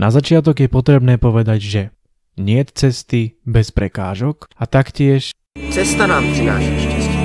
[0.00, 1.82] Na začiatok je potrebné povedať, že
[2.40, 5.36] nie cesty bez prekážok a taktiež
[5.68, 7.20] Cesta nám přináší štěstí.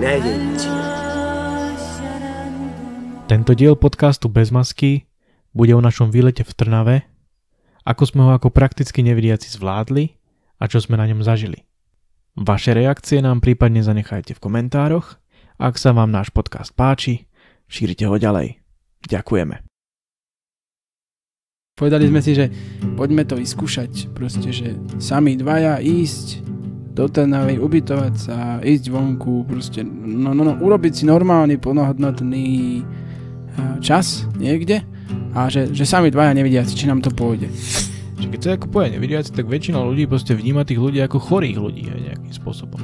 [0.00, 0.82] Ne její cíl.
[3.28, 5.04] tento diel podcastu Bez masky
[5.52, 6.96] bude o našom výlete v Trnave,
[7.84, 10.16] ako sme ho ako prakticky nevidiaci zvládli
[10.60, 11.64] a čo sme na ňom zažili.
[12.36, 15.16] Vaše reakcie nám prípadne zanechajte v komentároch.
[15.60, 17.28] Ak sa vám náš podcast páči,
[17.68, 18.60] šírite ho ďalej.
[19.08, 19.71] Ďakujeme.
[21.72, 22.52] Povedali sme si, že
[23.00, 24.12] poďme to vyskúšať.
[24.12, 26.44] Proste, že sami dvaja ísť
[26.92, 32.48] do Trnavy, ubytovať sa, ísť vonku, proste, no, no, no, urobiť si normálny, plnohodnotný
[32.84, 34.84] eh, čas niekde
[35.32, 37.48] a že, že sami dvaja nevidia či nám to pôjde.
[38.20, 41.56] Čiže keď sa ako povie nevidiaci, tak väčšina ľudí proste vníma tých ľudí ako chorých
[41.56, 42.80] ľudí aj nejakým spôsobom.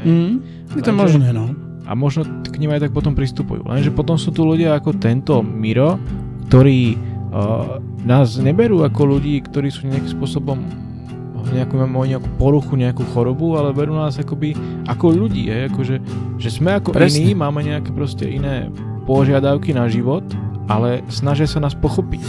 [0.00, 0.04] Hej.
[0.08, 0.34] Mm,
[0.80, 1.52] je to možné, no.
[1.84, 3.68] A možno k ním aj tak potom pristupujú.
[3.68, 6.00] Lenže potom sú tu ľudia ako tento Miro,
[6.48, 6.96] ktorí
[7.32, 10.58] uh, nás neberú ako ľudí, ktorí sú nejakým spôsobom
[11.52, 14.52] nejakú, majú nejakú poruchu, nejakú chorobu, ale berú nás akoby
[14.84, 15.96] ako ľudí, je, akože,
[16.36, 17.24] že sme ako Presne.
[17.24, 18.68] iní, máme nejaké proste iné
[19.08, 20.24] požiadavky na život,
[20.68, 22.20] ale snažia sa nás pochopiť.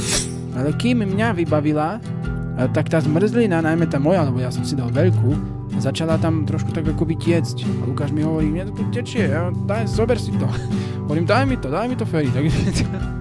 [0.55, 4.79] Ale kým mňa vybavila, eh, tak tá zmrzlina, najmä tá moja, lebo ja som si
[4.79, 7.63] dal veľkú, začala tam trošku tak akoby tiecť.
[7.63, 10.47] A Lukáš mi hovorí, mne to tu tečie, ja, daj, zober si to.
[11.07, 12.31] Hovorím, daj mi to, daj mi to, Ferry.
[12.31, 12.47] Tak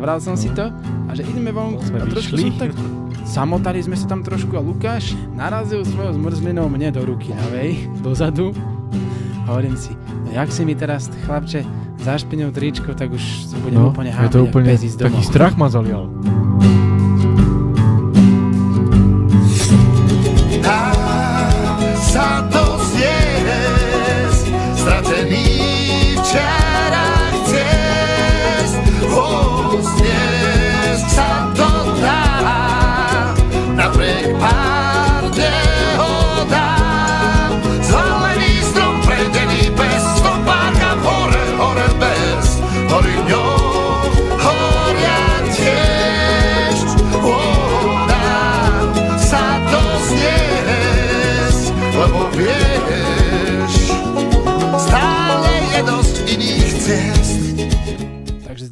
[0.00, 1.84] zobral som si to a že ideme vonku.
[2.00, 2.72] A trošku som tak
[3.28, 8.56] samotali sme sa tam trošku a Lukáš narazil svojou zmrzlinou mne do ruky, havej, dozadu.
[9.44, 9.92] Hovorím si,
[10.24, 11.68] no jak si mi teraz, chlapče,
[12.00, 15.20] zašpinil tričko, tak už sa budem úplne je hábiť, to jak úplne pes ísť taký
[15.20, 16.08] strach ma zalial.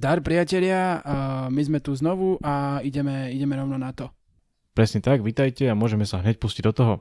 [0.08, 1.04] Zdar priatelia,
[1.52, 4.08] my sme tu znovu a ideme, ideme rovno na to.
[4.72, 6.94] Presne tak, vitajte a môžeme sa hneď pustiť do toho.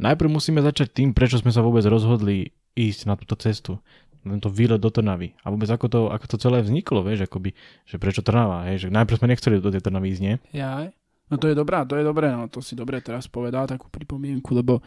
[0.00, 3.84] Najprv musíme začať tým, prečo sme sa vôbec rozhodli ísť na túto cestu,
[4.24, 5.36] na tento výlet do Trnavy.
[5.44, 7.52] A vôbec ako to, ako to celé vzniklo, vieš, akoby,
[7.84, 10.40] že prečo Trnava, hej, že najprv sme nechceli do tej Trnavy ísť, nie?
[10.56, 10.88] Ja?
[11.28, 14.56] No to je dobrá, to je dobré, no to si dobre teraz povedal takú pripomienku,
[14.56, 14.80] lebo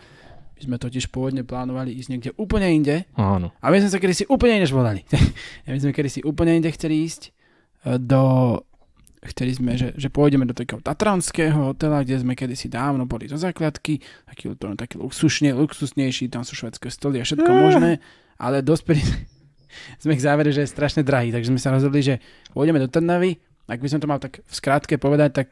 [0.58, 3.54] my sme totiž pôvodne plánovali ísť niekde úplne inde Áno.
[3.62, 5.06] a my sme sa kedysi úplne inež volali.
[5.70, 7.30] my sme kedysi úplne inde chceli ísť
[7.86, 8.22] e, do...
[9.18, 13.36] Chceli sme, že, že pôjdeme do takého tatranského hotela, kde sme kedysi dávno boli zo
[13.36, 18.00] základky, taký, to, taký luxusne, luxusnejší, tam sú švedské stoly a všetko možné,
[18.40, 19.02] ale dospeli
[20.02, 22.16] sme k závere, že je strašne drahý, takže sme sa rozhodli, že
[22.54, 25.50] pôjdeme do Trnavy, ak by som to mal tak v skrátke povedať, tak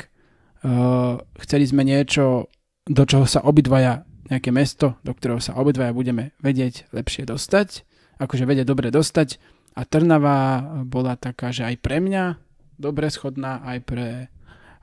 [0.64, 2.48] uh, chceli sme niečo,
[2.88, 7.86] do čoho sa obidvaja, nejaké mesto, do ktorého sa obidvaja budeme vedieť lepšie dostať,
[8.18, 9.38] akože vedieť dobre dostať
[9.75, 12.40] a Trnava bola taká, že aj pre mňa
[12.80, 14.08] dobre schodná, aj pre,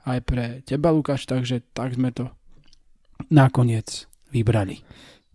[0.05, 2.29] aj pre teba, Lukáš, takže tak sme to
[3.29, 4.81] nakoniec vybrali.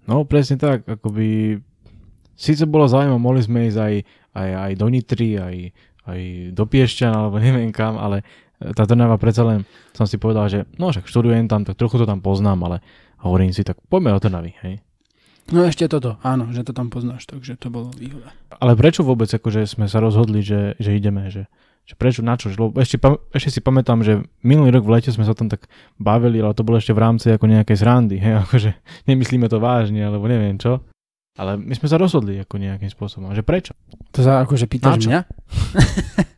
[0.08, 1.58] No presne tak, akoby
[2.32, 3.94] síce bolo zaujímavé, mohli sme ísť aj,
[4.34, 5.56] aj, aj do Nitry, aj,
[6.08, 6.20] aj
[6.56, 8.24] do Piešťan, alebo neviem kam, ale
[8.58, 9.62] tá Trnava predsa len
[9.94, 12.76] som si povedal, že no však študujem tam, tak trochu to tam poznám, ale
[13.22, 14.82] hovorím si, tak poďme do Trnavy, hej.
[15.48, 18.36] No ešte toto, áno, že to tam poznáš, takže to bolo výhoda.
[18.52, 21.48] Ale prečo vôbec akože sme sa rozhodli, že, že ideme, že,
[21.88, 22.52] že prečo, na čo?
[22.52, 23.00] Lebo ešte,
[23.32, 25.64] ešte si pamätám, že minulý rok v lete sme sa tam tak
[25.96, 28.76] bavili, ale to bolo ešte v rámci ako nejakej zrandy, hej, akože
[29.08, 30.84] nemyslíme to vážne, alebo neviem čo.
[31.38, 33.72] Ale my sme sa rozhodli ako nejakým spôsobom, že prečo?
[34.12, 35.20] To sa akože pýtaš mňa?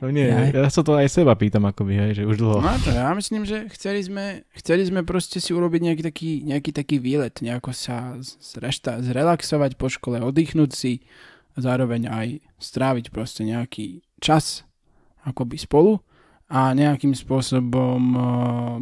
[0.00, 0.56] No nie, Jaj.
[0.56, 2.64] ja sa to aj seba pýtam akoby, hej, že už dlho.
[2.64, 6.70] No čo, ja myslím, že chceli sme, chceli sme proste si urobiť nejaký taký, nejaký
[6.72, 11.04] taký výlet, nejako sa zrešta, zrelaxovať po škole, oddychnúť si
[11.52, 14.64] a zároveň aj stráviť proste nejaký čas
[15.20, 16.00] akoby spolu
[16.48, 18.80] a nejakým spôsobom uh,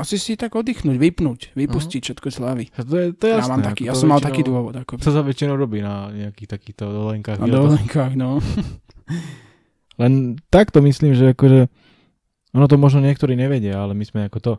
[0.00, 2.64] asi si tak oddychnúť, vypnúť, vypustiť všetko z hlavy.
[2.72, 3.52] To je, to je Ja jasné.
[3.52, 4.74] mám taký, ako ja to som mal taký dôvod.
[4.76, 5.00] Akoby.
[5.00, 7.36] To sa väčšinou robí na nejakých takýchto dovolenkách.
[7.40, 8.40] Na dovolenkách, no.
[9.96, 10.12] Len
[10.46, 11.68] takto myslím, že akože
[12.52, 14.52] ono to možno niektorí nevedia, ale my sme ako to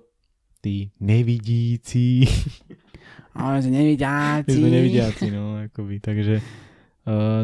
[0.60, 2.26] tí nevidíci.
[3.34, 4.50] Ale My sme nevidiaci.
[4.52, 6.42] sme nevidiaci, no, akoby, takže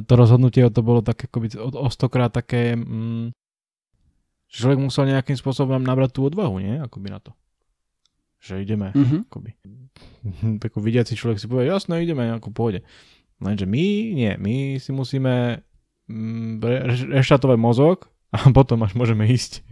[0.01, 3.29] to rozhodnutie to bolo tak akoby o, o stokrát také, mm,
[4.49, 6.81] človek musel nejakým spôsobom nabrať tú odvahu, nie?
[6.81, 7.37] Akoby na to.
[8.39, 9.17] Že ideme, Mhm.
[9.23, 9.51] akoby.
[10.65, 12.81] Taký vidiaci človek si povie, jasné, ideme, ako pôjde.
[13.37, 15.61] Lenže my, nie, my si musíme
[16.07, 19.63] mm, re- re- reštartovať mozog a potom až môžeme ísť.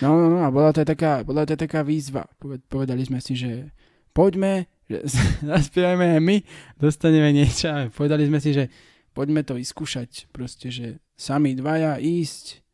[0.00, 2.24] No, no, no, a bola to aj taká, bola to taká výzva.
[2.40, 3.68] Poved- Povedali sme si, že
[4.16, 5.04] poďme, že
[5.52, 6.36] zaspievajme aj my,
[6.80, 7.92] dostaneme niečo.
[7.92, 8.72] Povedali sme si, že
[9.12, 10.32] poďme to vyskúšať.
[10.32, 12.64] Proste, že sami dvaja ísť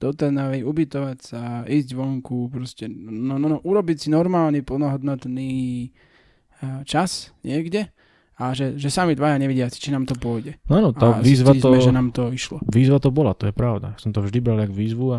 [0.00, 5.52] do Trnavy, ubytovať sa, ísť vonku, proste, no, no, no, urobiť si normálny, plnohodnotný
[5.92, 7.92] eh, čas niekde
[8.40, 10.56] a že, že sami dvaja nevidia, či nám to pôjde.
[10.66, 12.58] No áno, tá a výzva to, sme, že nám to išlo.
[12.64, 13.92] výzva to bola, to je pravda.
[14.00, 15.18] Som to vždy bral jak výzvu a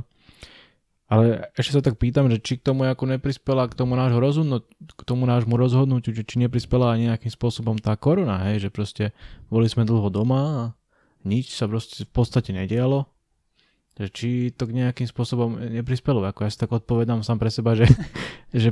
[1.11, 4.63] ale ešte sa tak pýtam, že či k tomu ako neprispela k tomu nášho rozhodnú,
[4.63, 9.11] k tomu nášmu rozhodnutiu, či neprispela aj nejakým spôsobom tá korona, hej, že proste
[9.51, 10.61] boli sme dlho doma a
[11.27, 13.11] nič sa proste v podstate nedialo.
[13.99, 17.75] Že či to k nejakým spôsobom neprispelo, ako ja si tak odpovedám sám pre seba,
[17.75, 17.91] že,
[18.55, 18.71] že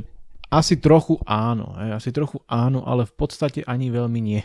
[0.50, 4.42] asi trochu áno, hej, asi trochu áno, ale v podstate ani veľmi nie.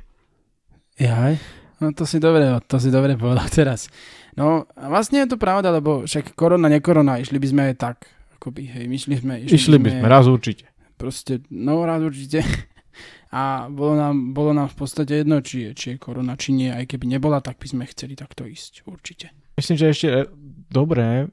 [1.00, 1.36] Jaj,
[1.84, 3.92] no to si dobre, to si dobre povedal teraz.
[4.32, 7.96] No vlastne je to pravda, lebo však korona, nekorona, išli by sme aj tak.
[8.40, 10.72] Akoby, hej, myšli sme, išli, Išli by sme raz určite.
[10.96, 12.40] Proste, no rád určite.
[13.32, 16.68] A bolo nám, bolo nám v podstate jedno, či je, či je korona, či nie.
[16.68, 19.32] Aj keby nebola, tak by sme chceli takto ísť, určite.
[19.56, 20.20] Myslím, že ešte e,
[20.68, 21.32] dobré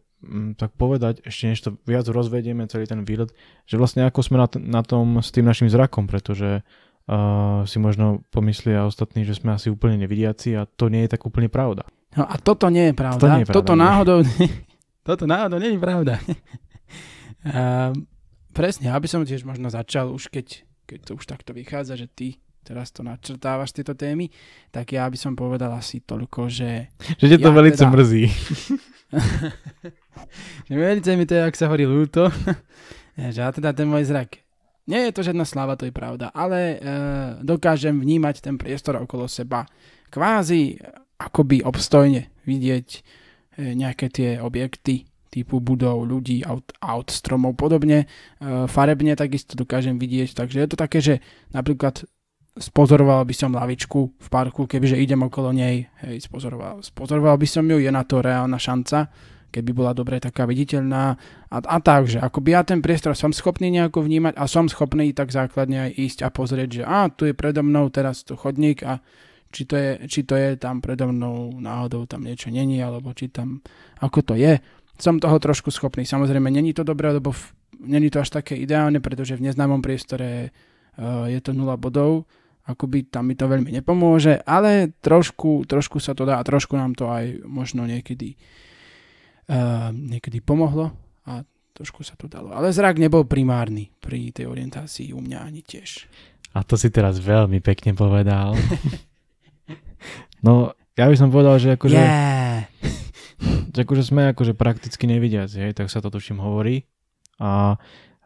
[0.56, 3.32] tak povedať, ešte než to viac rozvedieme celý ten výlet,
[3.64, 7.80] že vlastne ako sme na, t- na tom s tým našim zrakom, pretože uh, si
[7.80, 11.88] možno pomyslia ostatní, že sme asi úplne nevidiaci a to nie je tak úplne pravda.
[12.20, 13.22] No a toto nie je pravda.
[13.22, 14.20] To nie je pravda, toto náhodou,
[15.08, 16.14] toto náhodou nie je pravda.
[17.48, 17.96] a,
[18.52, 22.28] presne, aby som tiež možno začal už keď, keď to už takto vychádza, že ty
[22.60, 24.30] teraz to načrtávaš tieto témy,
[24.70, 28.24] tak ja by som povedal asi toľko, že Že ťa to Ja veľmi teda- mrzí.
[30.70, 32.30] že mi to ak sa hovorí ľúto,
[33.36, 34.42] že teda ten môj zrak.
[34.90, 36.78] Nie je to žiadna sláva, to je pravda, ale e,
[37.46, 39.70] dokážem vnímať ten priestor okolo seba.
[40.10, 40.82] Kvázi
[41.22, 43.00] akoby obstojne vidieť e,
[43.78, 48.10] nejaké tie objekty typu budov, ľudí, aut, aut stromov podobne.
[48.42, 51.16] E, farebne takisto dokážem vidieť, takže je to také, že
[51.54, 52.10] napríklad
[52.58, 57.64] spozoroval by som lavičku v parku, kebyže idem okolo nej, hej, spozoroval, spozoroval by som
[57.68, 59.08] ju, je na to reálna šanca,
[59.50, 61.18] keby bola dobre taká viditeľná
[61.50, 65.14] a, a tak, že akoby ja ten priestor som schopný nejako vnímať a som schopný
[65.14, 68.86] tak základne aj ísť a pozrieť, že a tu je predo mnou teraz tu chodník
[68.86, 69.02] a
[69.50, 73.34] či to, je, či to je tam predo mnou náhodou tam niečo není, alebo či
[73.34, 73.66] tam,
[73.98, 74.62] ako to je.
[75.00, 76.06] Som toho trošku schopný.
[76.06, 77.34] Samozrejme, není to dobré, lebo
[77.82, 80.54] není to až také ideálne, pretože v neznámom priestore
[81.00, 82.30] uh, je to 0 bodov,
[82.70, 86.94] akoby tam mi to veľmi nepomôže, ale trošku, trošku sa to dá a trošku nám
[86.94, 88.38] to aj možno niekedy
[89.50, 90.94] uh, niekedy pomohlo
[91.26, 91.42] a
[91.74, 92.54] trošku sa to dalo.
[92.54, 96.06] Ale zrak nebol primárny pri tej orientácii u mňa ani tiež.
[96.54, 98.54] A to si teraz veľmi pekne povedal.
[100.40, 102.72] No, ja by som povedal, že akože, Yeah.
[103.76, 106.88] že akože sme akože prakticky nevidiaci, hej, tak sa to tuším hovorí.
[107.40, 107.76] A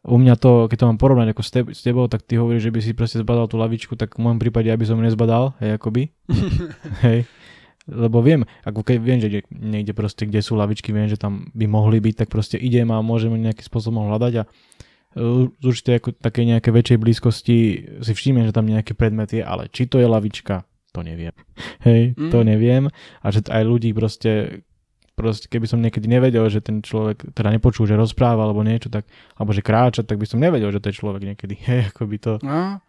[0.04, 2.68] u mňa to, keď to mám porovnať ako s, teb- s tebou, tak ty hovoríš,
[2.68, 5.56] že by si proste zbadal tú lavičku, tak v mojom prípade ja by som nezbadal,
[5.58, 6.12] hej, akoby.
[7.08, 7.24] hej.
[7.84, 11.52] Lebo viem, ako keď viem, že ide- niekde proste, kde sú lavičky, viem, že tam
[11.52, 15.92] by mohli byť, tak proste idem a môžem nejakým spôsobom hľadať a uh, z určite
[16.00, 17.57] ako také nejaké väčšej blízkosti
[18.00, 21.36] si všimnem, že tam nejaký predmet je, ale či to je lavička, to neviem.
[21.83, 22.48] Hej, to Mm.
[22.48, 22.83] neviem.
[23.19, 24.64] A že aj ľudí proste,
[25.14, 29.06] proste, keby som niekedy nevedel, že ten človek, teda nepočul, že rozpráva alebo niečo, tak,
[29.34, 31.56] alebo že kráča, tak by som nevedel, že to je človek niekedy.
[31.68, 32.82] Hej, ako by to, No,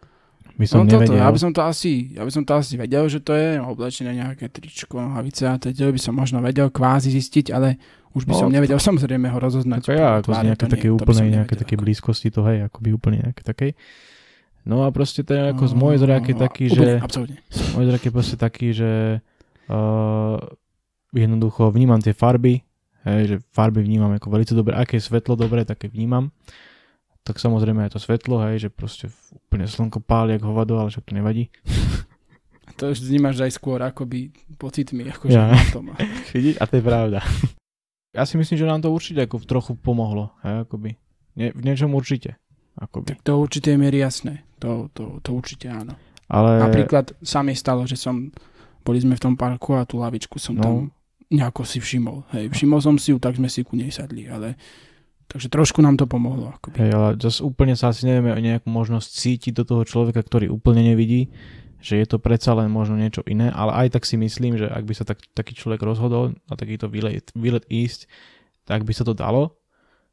[0.53, 1.17] by som no toto, nevedel.
[1.17, 4.11] ja by som to asi, ja by som to asi vedel, že to je oblečené
[4.15, 7.75] nejaké tričko, nohavice a teď by som možno vedel kvázi zistiť, ale
[8.11, 9.81] už by No, som to- nevedel samozrejme ho rozoznať.
[9.81, 12.89] Ako ja, ako z nejaké to také to úplnej, nejaké také blízkosti to, hej, akoby
[12.89, 13.71] úplne nejaké takej.
[14.63, 17.37] No a proste ten ako z môj zrak je No, taký, že Absolútne.
[17.75, 19.19] môj zrak je proste taký, že
[19.67, 20.39] uh,
[21.15, 22.59] jednoducho vnímam tie farby,
[23.03, 26.29] hej, že farby vnímam ako veľmi dobre, aké je svetlo dobre, také vnímam.
[27.25, 31.09] Tak samozrejme aj to svetlo, hej, že proste úplne slnko páli jak hovado, ale však
[31.09, 31.49] to nevadí.
[32.75, 35.55] To už vnímaš aj skôr akoby pocitmi, akože Ja.
[35.71, 35.95] tom.
[36.35, 36.59] Vidíš?
[36.59, 37.19] A to je pravda.
[38.13, 40.99] Ja si myslím, že nám to určite ako trochu pomohlo, hej, akoby.
[41.35, 42.35] Nie, v niečom určite.
[42.75, 43.15] Akoby.
[43.15, 44.43] Tak to určite je jasné.
[44.59, 45.95] To, to, to určite áno.
[46.27, 46.59] Ale...
[46.59, 48.27] Napríklad sa mi stalo, že som,
[48.83, 50.61] boli sme v tom parku a tú lavičku som No.
[50.61, 50.73] tam
[51.31, 52.25] nejako si všimol.
[52.33, 54.57] Hej, všimol som si ju, tak sme si ku nej sadli, ale
[55.25, 56.53] takže trošku nám to pomohlo.
[56.53, 56.77] Akoby.
[56.77, 60.53] Hej, ale zase úplne sa asi nevieme o nejakú možnosť cítiť do toho človeka, ktorý
[60.53, 61.33] úplne nevidí,
[61.81, 64.83] že je to predsa len možno niečo iné, ale aj tak si myslím, že ak
[64.85, 68.09] by sa tak, taký človek rozhodol na takýto výlet, výlet ísť,
[68.65, 69.53] tak by sa to dalo,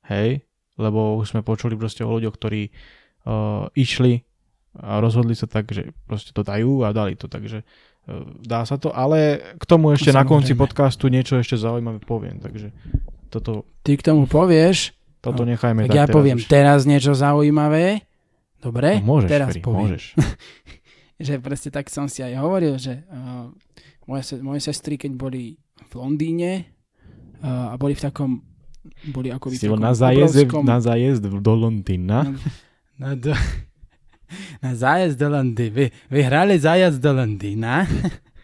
[0.04, 0.44] hej,
[0.76, 4.20] lebo už sme počuli proste o ľuďoch, ktorí uh, išli
[4.76, 7.64] a rozhodli sa tak, že proste to dajú a dali to, takže
[8.38, 9.18] dá sa to, ale
[9.56, 10.60] k tomu ešte na konci Samozrejme.
[10.60, 12.74] podcastu niečo ešte zaujímavé poviem, takže
[13.28, 16.46] toto, Ty k tomu povieš, toto No, nechajme tak ja teraz poviem už.
[16.46, 18.02] teraz niečo zaujímavé.
[18.58, 18.98] Dobre?
[18.98, 19.80] No, môžeš, teraz Feri, poviem.
[19.88, 20.04] môžeš.
[21.26, 23.46] že proste tak som si aj hovoril, že uh,
[24.04, 26.66] moje, moje sestry, keď boli v Londýne
[27.38, 28.42] uh, a boli v takom,
[29.08, 32.18] boli ako v Si takom na zájezd, obrovskom- na zájezd do Londýna.
[32.96, 33.30] na, do,
[34.62, 35.74] na zájazd do Londýna.
[35.74, 37.86] Vy, vyhrali zájazd do Londýna.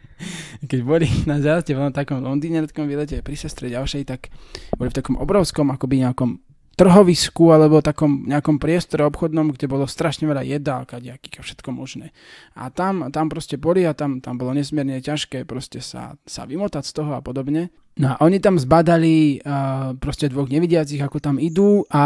[0.70, 4.32] Keď boli na zájazde v takom Londýne, na takom výlete pri sestre ďalšej, tak
[4.74, 6.42] boli v takom obrovskom akoby nejakom
[6.78, 12.14] trhovisku alebo takom nejakom priestore obchodnom, kde bolo strašne veľa jedál, kadejakých a všetko možné.
[12.54, 16.86] A tam, tam proste boli a tam, tam bolo nesmierne ťažké proste sa, sa vymotať
[16.86, 17.74] z toho a podobne.
[17.98, 22.02] No a oni tam zbadali uh, proste dvoch nevidiacich, ako tam idú a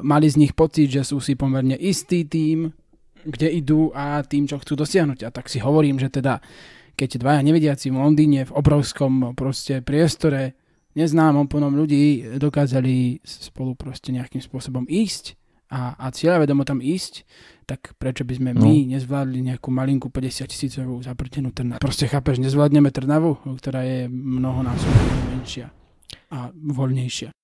[0.00, 2.72] mali z nich pocit, že sú si pomerne istý tým,
[3.24, 5.26] kde idú a tým, čo chcú dosiahnuť.
[5.26, 6.38] A tak si hovorím, že teda
[6.94, 10.54] keď dvaja nevidiaci v Londýne v obrovskom proste priestore
[10.94, 15.34] neznámom plnom ľudí dokázali spolu proste nejakým spôsobom ísť
[15.74, 17.26] a, a cieľavedomo tam ísť,
[17.66, 21.82] tak prečo by sme my nezvládli nejakú malinkú 50 tisícovú zaprtenú Trnavu.
[21.82, 25.66] Proste chápeš, nezvládneme Trnavu, ktorá je mnohonásobne menšia
[26.30, 27.34] a voľnejšia.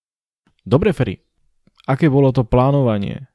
[0.63, 1.19] Dobre, Ferry,
[1.89, 3.30] aké bolo to plánovanie?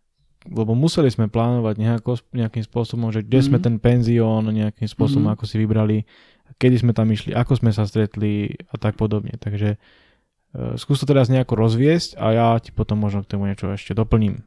[0.46, 3.48] Lebo museli sme plánovať nejako, nejakým spôsobom, že kde mm-hmm.
[3.48, 3.66] sme Mhm.
[3.66, 5.34] ten penzión nejakým spôsobom, Mhm.
[5.34, 5.42] mm-hmm.
[5.42, 5.98] ako si vybrali,
[6.56, 9.34] kedy sme tam išli, ako sme sa stretli a tak podobne.
[9.36, 13.70] Takže uh, skús to teraz nejako rozviesť a ja ti potom možno k tomu niečo
[13.70, 14.46] ešte doplním.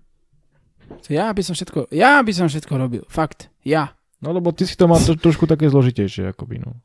[1.11, 3.03] Ja by som všetko, ja by som všetko robil.
[3.07, 3.53] Fakt.
[3.61, 3.93] Ja.
[4.25, 6.79] No lebo ty si to mal to, trošku také zložitejšie, akoby, no.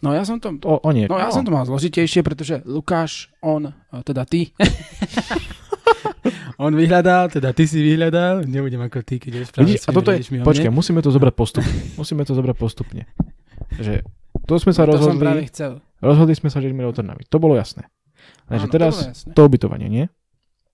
[0.00, 1.06] No ja som to, O, o nie.
[1.06, 4.50] no ja som to mal zložitejšie, pretože Lukáš, on, a teda ty,
[6.64, 10.20] on vyhľadal, teda ty si vyhľadal, nebudem ako ty, keď rozprávaš Vidíš, a toto je,
[10.42, 10.78] počkaj, mne.
[10.78, 11.78] musíme to zobrať postupne.
[11.96, 13.02] Musíme to zobrať postupne.
[13.78, 14.04] Že
[14.46, 15.72] to sme sa to som práve rozhodli, chcel.
[16.02, 17.24] rozhodli sme sa, že ideme do Trnavy.
[17.30, 17.86] To bolo jasné.
[18.50, 19.32] Takže Áno, teraz to, jasné.
[19.32, 20.04] to ubytovanie, nie?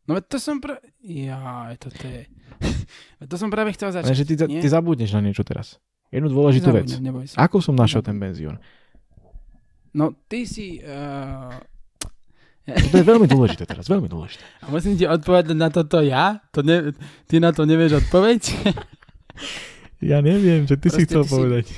[0.08, 0.80] No to som práve...
[1.04, 2.22] Jaj, toto je...
[3.30, 4.08] To som práve chcel začať.
[4.08, 4.62] Ale že ty, nie?
[4.62, 5.76] ty zabudneš na niečo teraz.
[6.08, 6.88] Jednu dôležitú vec.
[6.88, 7.44] Zabudnem, neboj sa.
[7.44, 8.56] Ako som našiel ten benzión?
[9.92, 10.80] No ty si...
[10.80, 11.52] Uh...
[12.68, 14.44] To je veľmi dôležité teraz, veľmi dôležité.
[14.60, 16.44] A musím ti odpovedať na toto ja?
[16.52, 16.92] To ne...
[17.24, 18.40] Ty na to nevieš odpoveď?
[19.98, 21.74] Ja neviem, že ty si chcel chcel povedať.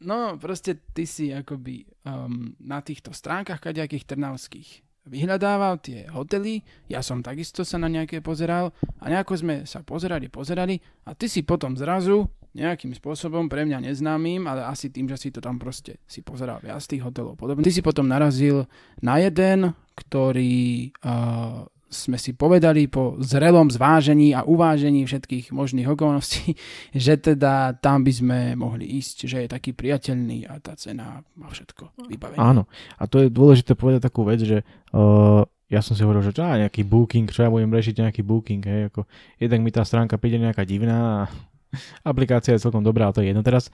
[0.00, 7.00] No, proste ty si akoby um, na týchto stránkach kadejakých trnavských vyhľadával tie hotely, ja
[7.00, 11.46] som takisto sa na nejaké pozeral a nejako sme sa pozerali, pozerali a ty si
[11.46, 16.00] potom zrazu nejakým spôsobom pre mňa neznámym, ale asi tým, že si to tam proste
[16.08, 17.60] si pozeral viac tých hotelov podobne.
[17.60, 18.64] Ty si potom narazil
[19.04, 26.56] na jeden, ktorý uh, sme si povedali po zrelom zvážení a uvážení všetkých možných okolností,
[27.06, 31.48] že teda tam by sme mohli ísť, že je taký priateľný a tá cena má
[31.52, 32.40] všetko vybavené.
[32.40, 32.66] Áno.
[32.98, 34.64] A to je dôležité povedať takú vec, že
[34.96, 38.62] uh, ja som si hovoril, že čo, nejaký booking, čo ja budem riešiť nejaký booking,
[38.62, 39.02] hej, ako
[39.42, 41.30] jednak mi tá stránka príde nejaká divná a
[42.10, 43.70] aplikácia je celkom dobrá, to je jedno teraz.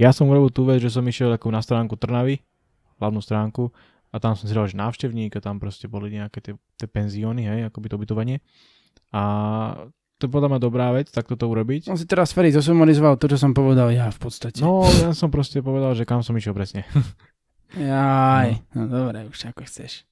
[0.00, 2.40] Ja som urobil tú vec, že som išiel ako na stránku Trnavy,
[2.96, 3.70] hlavnú stránku,
[4.12, 7.48] a tam som si dal, že návštevník a tam proste boli nejaké tie, tie penzióny,
[7.48, 8.44] hej, akoby to ubytovanie.
[9.08, 9.22] A
[10.20, 11.88] to je podľa mňa dobrá vec, tak toto urobiť.
[11.88, 14.60] Som si teraz Ferry zosumarizoval to, čo som povedal ja v podstate.
[14.60, 16.84] No, ja som proste povedal, že kam som išiel presne.
[17.72, 20.04] Jaj, no dobre, už ako chceš.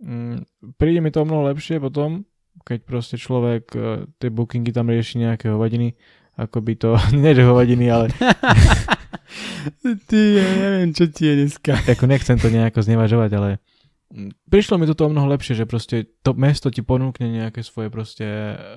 [0.00, 0.48] Mm,
[0.80, 2.24] príde mi to o mnoho lepšie potom,
[2.64, 3.78] keď proste človek e,
[4.18, 5.94] tie bookingy tam rieši nejaké hovadiny,
[6.36, 8.12] ako by to, nie že hovadiny, ale
[9.82, 11.72] Ty, ja neviem, čo ti je dneska.
[11.92, 13.48] ako nechcem to nejako znevažovať, ale
[14.12, 17.88] mm, prišlo mi toto o mnoho lepšie, že proste to mesto ti ponúkne nejaké svoje
[17.88, 18.26] proste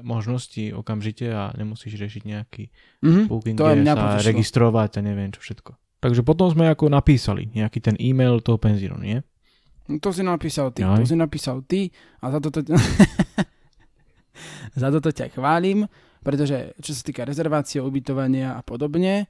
[0.05, 2.63] možnosti okamžite a nemusíš riešiť nejaký
[3.03, 5.75] Mhm, booking, to aj sa registrovať a neviem čo všetko.
[5.99, 9.25] Takže potom sme ako napísali nejaký ten e-mail toho penzínu, nie?
[9.85, 11.01] No to si napísal ty, Jaj.
[11.01, 12.61] to si napísal ty a za toto,
[14.81, 15.85] za toto ťa chválim,
[16.25, 19.29] pretože čo sa týka rezervácie, ubytovania a podobne,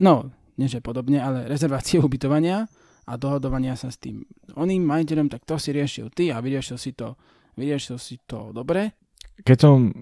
[0.00, 2.64] no, nie že podobne, ale rezervácie ubytovania
[3.04, 4.24] a dohodovania sa s tým
[4.56, 7.20] oným majiteľom, tak to si riešil ty a vyriešil si to,
[7.60, 8.96] vyriešil si to dobre.
[9.44, 9.92] keď som,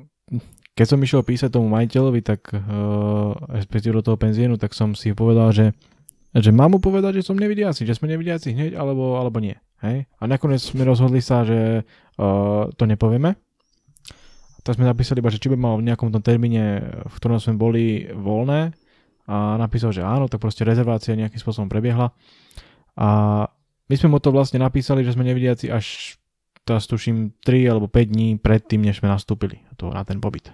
[0.78, 5.10] keď som išiel písať tomu majiteľovi, tak uh, respektíve do toho penzínu, tak som si
[5.10, 5.66] povedal, že,
[6.38, 9.58] že mám mu povedať, že som nevidiaci, že sme nevidiaci hneď, alebo, alebo nie.
[9.82, 10.06] Hej?
[10.18, 13.34] A nakoniec sme rozhodli sa, že uh, to nepovieme.
[14.68, 17.56] Tak sme napísali iba, že či by mal v nejakom tom termíne, v ktorom sme
[17.56, 18.76] boli voľné
[19.24, 22.12] a napísal, že áno, tak proste rezervácia nejakým spôsobom prebiehla.
[23.00, 23.08] A
[23.88, 26.20] my sme mu to vlastne napísali, že sme nevidiaci až
[26.68, 30.52] teraz tuším 3 alebo 5 dní predtým, než sme nastúpili to, na ten pobyt.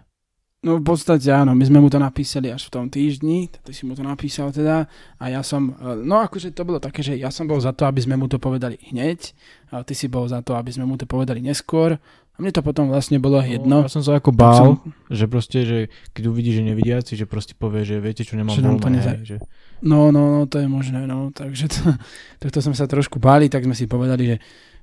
[0.64, 3.84] No v podstate áno, my sme mu to napísali až v tom týždni, ty si
[3.84, 4.88] mu to napísal teda
[5.20, 7.84] a ja som, e, no akože to bolo také, že ja som bol za to,
[7.84, 9.36] aby sme mu to povedali hneď
[9.76, 12.00] a ty si bol za to, aby sme mu to povedali neskôr
[12.34, 13.86] a mne to potom vlastne bolo jedno.
[13.86, 14.90] No, ja som sa ako bál, som...
[15.06, 15.78] že proste, že
[16.10, 18.98] keď uvidí, že nevidiaci, že proste povie, že viete čo, nemám Že nám to voľné,
[18.98, 19.36] neza- že...
[19.86, 21.94] No, no, no, to je možné, no, takže to,
[22.42, 24.36] tohto sme sa trošku báli, tak sme si povedali, že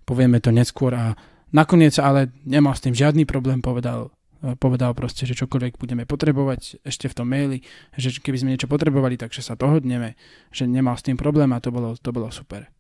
[0.08, 1.12] povieme to neskôr a
[1.52, 4.16] nakoniec ale nemal s tým žiadny problém, povedal,
[4.56, 7.68] povedal proste, že čokoľvek budeme potrebovať ešte v tom maili,
[8.00, 10.16] že keby sme niečo potrebovali, takže sa dohodneme,
[10.56, 12.72] že nemal s tým problém a to bolo, to bolo super.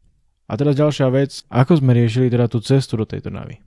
[0.47, 3.59] A teraz ďalšia vec, ako sme riešili teda tú cestu do tej Trnavy?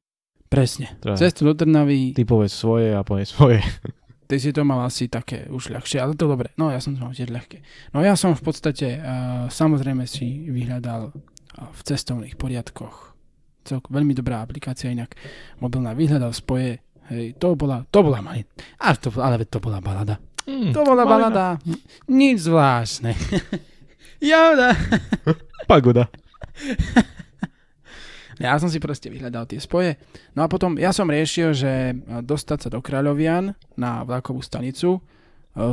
[0.54, 0.86] Presne.
[1.02, 3.58] Teda, Cestu do Trnavy, Ty povedz svoje a povedz svoje.
[4.30, 6.54] ty si to mal asi také už ľahšie, ale to dobre.
[6.54, 7.60] No ja som to mal tiež ľahké.
[7.92, 11.14] No ja som v podstate uh, samozrejme si vyhľadal uh,
[11.70, 13.12] v cestovných poriadkoch.
[13.64, 15.16] Celko, veľmi dobrá aplikácia inak.
[15.58, 16.78] Mobilná vyhľadal spoje.
[17.12, 18.44] Hej, to bola, to bola mali.
[18.80, 20.16] A to, ale to bola balada.
[20.44, 21.56] Mm, To bola balada.
[22.08, 23.16] Nič zvláštne.
[24.24, 24.76] Jauda.
[25.64, 26.08] Pagoda.
[28.42, 29.98] Ja som si proste vyhľadal tie spoje.
[30.34, 34.98] No a potom ja som riešil, že e, dostať sa do Kráľovian na vlakovú stanicu
[34.98, 35.00] e,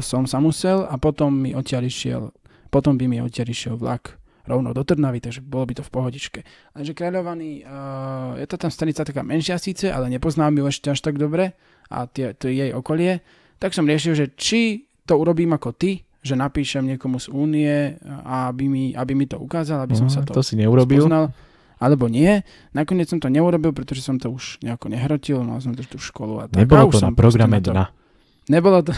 [0.02, 2.22] som sa musel a potom mi odtiaľ išiel,
[2.70, 6.40] potom by mi odtiaľ išiel vlak rovno do Trnavy, takže bolo by to v pohodičke.
[6.74, 11.00] Lenže Kráľovaný, uh, je to tam stanica taká menšia síce, ale nepoznám ju ešte až
[11.06, 11.54] tak dobre
[11.94, 13.22] a tie, to jej okolie,
[13.62, 18.66] tak som riešil, že či to urobím ako ty, že napíšem niekomu z únie, aby
[18.70, 21.06] mi, aby mi to ukázal, aby som sa to to si neurobil.
[21.06, 21.34] spoznal,
[21.82, 22.46] alebo nie.
[22.72, 26.38] Nakoniec som to neurobil, pretože som to už nejako nehrotil, mal som to tú školu
[26.38, 26.56] a tak.
[26.56, 27.90] a Nebolo už to na programe to- dna.
[28.48, 28.94] Nebolo to,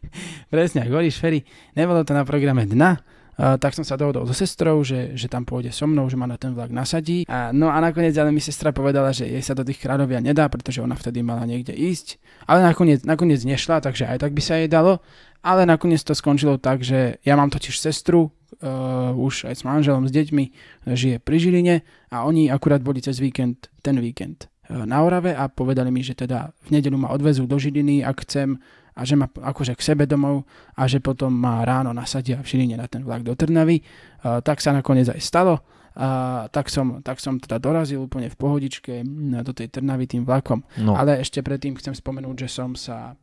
[0.54, 1.42] presne, ako hovoríš, Ferry,
[1.74, 3.02] nebolo to na programe dna,
[3.40, 6.36] tak som sa dohodol so sestrou, že, že tam pôjde so mnou, že ma na
[6.36, 7.24] ten vlak nasadí.
[7.24, 10.44] A, no a nakoniec ale mi sestra povedala, že jej sa do tých kráľovia nedá,
[10.52, 12.20] pretože ona vtedy mala niekde ísť.
[12.44, 15.00] Ale nakoniec, nakoniec nešla, takže aj tak by sa jej dalo.
[15.40, 18.28] Ale nakoniec to skončilo tak, že ja mám totiž sestru,
[18.60, 20.44] uh, už aj s manželom, s deťmi,
[20.92, 21.76] žije pri Žiline
[22.12, 26.12] a oni akurát boli cez víkend, ten víkend uh, na Orave a povedali mi, že
[26.12, 28.60] teda v nedeľu ma odvezú do Žiliny, ak chcem
[29.00, 30.44] a že ma akože k sebe domov
[30.76, 33.80] a že potom ma ráno nasadia v Žiline na ten vlak do Trnavy.
[34.20, 35.64] Uh, tak sa nakoniec aj stalo.
[35.96, 39.02] A tak som, tak som teda dorazil úplne v pohodičke
[39.42, 40.62] do tej Trnavy tým vlakom.
[40.78, 43.16] No, Ale ešte predtým chcem spomenúť, že som sa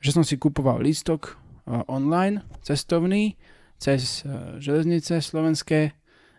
[0.00, 3.36] že som si kupoval lístok uh, online, cestovný,
[3.76, 5.92] cez uh, železnice slovenské.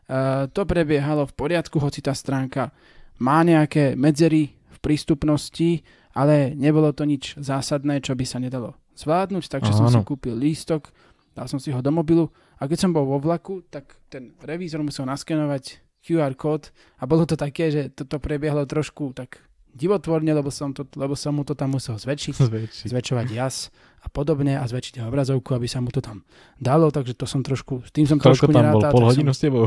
[0.10, 2.73] Uh, to prebiehalo v poriadku, hoci tá stránka
[3.21, 5.86] má nejaké medzery v prístupnosti,
[6.17, 10.08] ale nebolo to nič zásadné, čo by sa nedalo zvládnuť, takže som si Áno.
[10.08, 10.91] kúpil lístok,
[11.34, 12.27] dal som si ho do mobilu
[12.60, 17.23] a keď som bol vo vlaku, tak ten revízor musel naskenovať QR kód a bolo
[17.30, 19.39] to také, že toto prebiehlo trošku tak
[19.71, 22.88] divotvorne, lebo som, to, lebo som mu to tam musel zväčšiť, zväčšiť.
[22.91, 23.71] zväčšovať jas
[24.04, 26.27] a podobne a zväčšiť obrazovku, aby sa mu to tam
[26.60, 28.82] dalo, takže to som trošku, s tým som trošku Koľko tam bol?
[28.84, 28.91] nerátal.
[28.91, 29.65] Pol tak hodinu som, s tebou?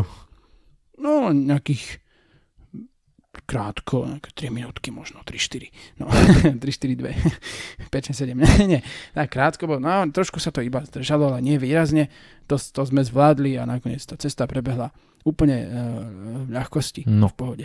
[1.00, 2.03] No, nejakých
[3.42, 5.74] krátko, nejaké 3 minútky, možno 3-4.
[5.98, 8.80] No, 3, 4, 2, 5, 6, 7, nie, nie.
[9.12, 12.08] Tak krátko bolo, no trošku sa to iba zdržalo, ale nie výrazne.
[12.46, 14.94] To, to sme zvládli a nakoniec tá cesta prebehla
[15.24, 15.70] úplne uh,
[16.44, 17.32] v ľahkosti, No.
[17.32, 17.64] v pohode.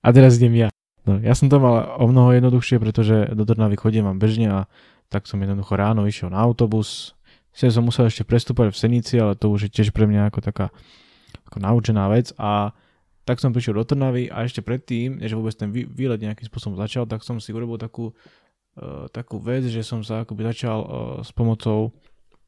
[0.00, 0.68] A teraz idem ja.
[1.04, 4.60] No, ja som to mal o mnoho jednoduchšie, pretože do Trnavy chodím mám bežne a
[5.12, 7.12] tak som jednoducho ráno išiel na autobus.
[7.52, 10.40] Sice som musel ešte prestúpať v Senici, ale to už je tiež pre mňa ako
[10.40, 10.66] taká
[11.44, 12.72] ako naučená vec a
[13.24, 16.76] tak som prišiel do Trnavy a ešte predtým, než vôbec ten vý- výlet nejakým spôsobom
[16.76, 18.12] začal, tak som si urobil takú,
[18.76, 20.88] uh, takú vec, že som sa akoby začal uh,
[21.24, 21.96] s pomocou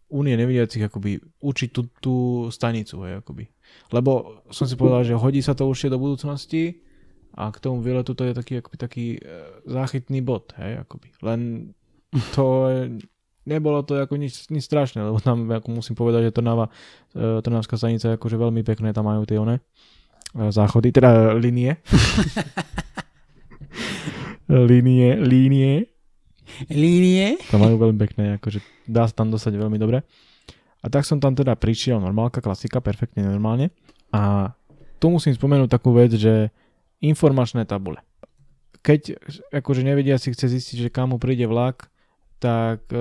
[0.06, 2.16] Únie nevidiacich akoby učiť tú, tú
[2.54, 3.50] stanicu, hej, akoby.
[3.90, 6.78] Lebo som si povedal, že hodí sa to určite do budúcnosti
[7.34, 9.20] a k tomu výletu to je taký, akoby, taký e,
[9.66, 11.10] záchytný bod, hej, akoby.
[11.26, 11.74] Len
[12.38, 12.70] to
[13.50, 16.70] nebolo to ako nič, nič strašné, lebo tam ako musím povedať, že Trnava,
[17.10, 19.58] e, Trnavská stanica je akože veľmi pekné, tam majú tie one
[20.52, 21.76] záchody, teda linie.
[24.48, 25.72] línie, línie.
[26.70, 27.40] Línie?
[27.50, 30.06] To majú veľmi pekné, akože dá sa tam dostať veľmi dobre.
[30.84, 33.74] A tak som tam teda prišiel, normálka, klasika, perfektne normálne.
[34.14, 34.54] A
[35.02, 36.54] tu musím spomenúť takú vec, že
[37.02, 37.98] informačné tabule.
[38.86, 39.18] Keď
[39.50, 41.90] akože nevedia si chce zistiť, že kam mu príde vlak,
[42.38, 43.00] tak e,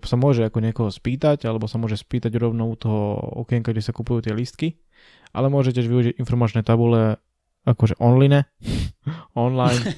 [0.00, 3.92] sa môže ako niekoho spýtať, alebo sa môže spýtať rovno u toho okienka, kde sa
[3.92, 4.80] kupujú tie listky,
[5.30, 7.16] ale môže tiež využiť informačné tabule
[7.64, 8.46] akože online,
[9.34, 9.94] online.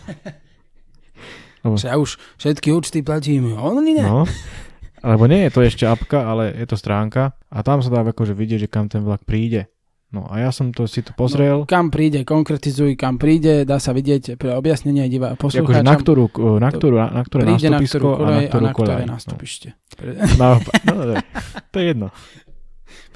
[1.64, 4.06] Že ja už všetky účty platím online.
[4.06, 4.24] No.
[4.98, 8.34] Alebo nie je to ešte apka, ale je to stránka a tam sa dá akože
[8.34, 9.70] vidieť, že kam ten vlak príde.
[10.08, 11.62] No a ja som to si to pozrel.
[11.62, 15.84] No, kam príde, konkretizuj, kam príde, dá sa vidieť pre objasnenie diva akože poslucháčom.
[15.84, 16.24] na ktorú,
[16.56, 19.04] na ktorú, na ktoré príde na ktorú a na kolej a ktorú na ktoré koľaj.
[19.04, 19.68] nástupište.
[19.92, 20.10] Pre,
[20.40, 20.48] No,
[20.88, 21.14] no, no,
[21.68, 22.08] to je jedno.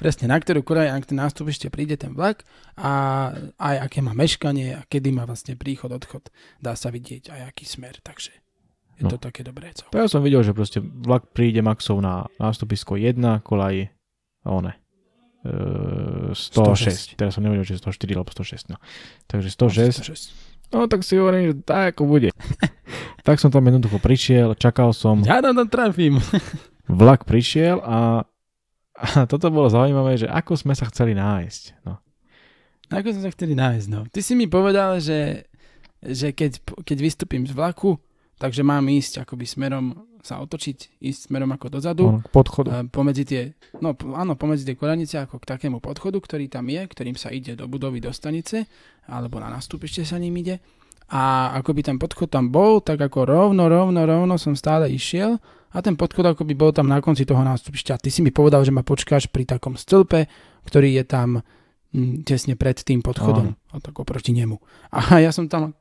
[0.03, 2.43] presne, na ktorú kolej a na ktoré nástupište príde ten vlak
[2.75, 2.91] a
[3.55, 6.27] aj aké má meškanie a kedy má vlastne príchod, odchod.
[6.59, 8.35] Dá sa vidieť aj aký smer, takže
[8.93, 9.09] je No.
[9.09, 9.71] to také dobré.
[9.71, 9.95] To Celkom.
[9.95, 13.87] ja som videl, že proste vlak príde maxov na nástupisko 1, kolaj
[14.43, 14.75] one.
[15.41, 15.51] E,
[16.29, 17.15] 106.
[17.15, 17.15] 106.
[17.15, 18.69] Teraz som nevedel, je 104 alebo 106.
[18.69, 18.77] No.
[19.25, 20.03] Takže 106.
[20.03, 20.51] 106.
[20.69, 22.29] No tak si hovorím, že tak ako bude.
[23.21, 26.17] tak som tam jednoducho prišiel, čakal som, Ja tam tam trafím.
[26.85, 28.25] vlak prišiel a,
[28.93, 31.63] a toto bolo zaujímavé, že ako sme sa chceli nájsť.
[31.85, 31.97] No.
[32.93, 34.05] Ako sme sa chceli nájsť, no.
[34.09, 35.49] Ty si mi povedal, že,
[36.05, 37.97] že keď, keď vystúpim z vlaku,
[38.37, 42.03] takže mám ísť akoby smerom sa otočiť, ísť smerom ako dozadu.
[42.07, 42.69] On, k podchodu.
[42.71, 43.41] A pomedzi tie,
[43.83, 47.59] no áno, pomedzi tie koranice ako k takému podchodu, ktorý tam je, ktorým sa ide
[47.59, 48.63] do budovy do stanice,
[49.03, 50.63] alebo na nastupište sa ním ide.
[51.11, 55.43] A ako by ten podchod tam bol, tak ako rovno, rovno, rovno som stále išiel
[55.73, 57.97] a ten podchod ako by bol tam na konci toho nástupišťa.
[57.97, 60.29] Ty si mi povedal, že ma počkáš pri takom stĺpe,
[60.69, 61.41] ktorý je tam
[61.91, 64.61] mm, tesne pred tým podchodom, a tak oproti nemu.
[64.93, 65.73] A ja som tam,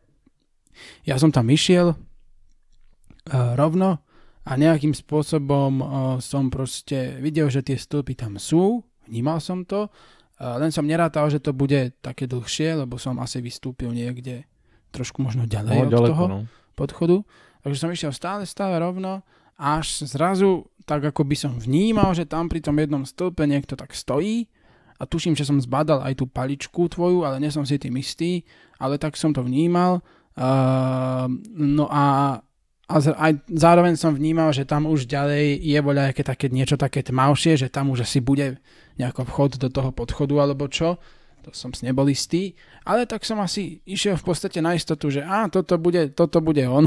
[1.05, 4.01] ja som tam išiel uh, rovno
[4.43, 5.87] a nejakým spôsobom uh,
[6.19, 11.29] som proste videl, že tie stĺpy tam sú, vnímal som to, uh, len som nerátal,
[11.29, 14.49] že to bude také dlhšie, lebo som asi vystúpil niekde
[14.89, 16.39] trošku možno ďalej No, od ďaleko, toho no.
[16.77, 17.17] podchodu.
[17.63, 19.23] Takže som išiel stále, stále rovno,
[19.63, 23.95] až zrazu tak ako by som vnímal, že tam pri tom jednom stĺpe niekto tak
[23.95, 24.51] stojí
[24.99, 28.43] a tuším, že som zbadal aj tú paličku tvoju, ale nie som si tým istý,
[28.79, 30.03] ale tak som to vnímal.
[30.35, 32.39] Uh, no a,
[32.87, 37.67] a aj zároveň som vnímal, že tam už ďalej je voľajaké také niečo také tmavšie,
[37.67, 38.59] že tam už asi bude
[38.99, 40.99] nejaký vchod do toho podchodu alebo čo.
[41.43, 42.55] To som si nebol istý.
[42.87, 46.63] Ale tak som asi išiel v podstate na istotu, že á, toto bude, toto bude
[46.71, 46.87] on.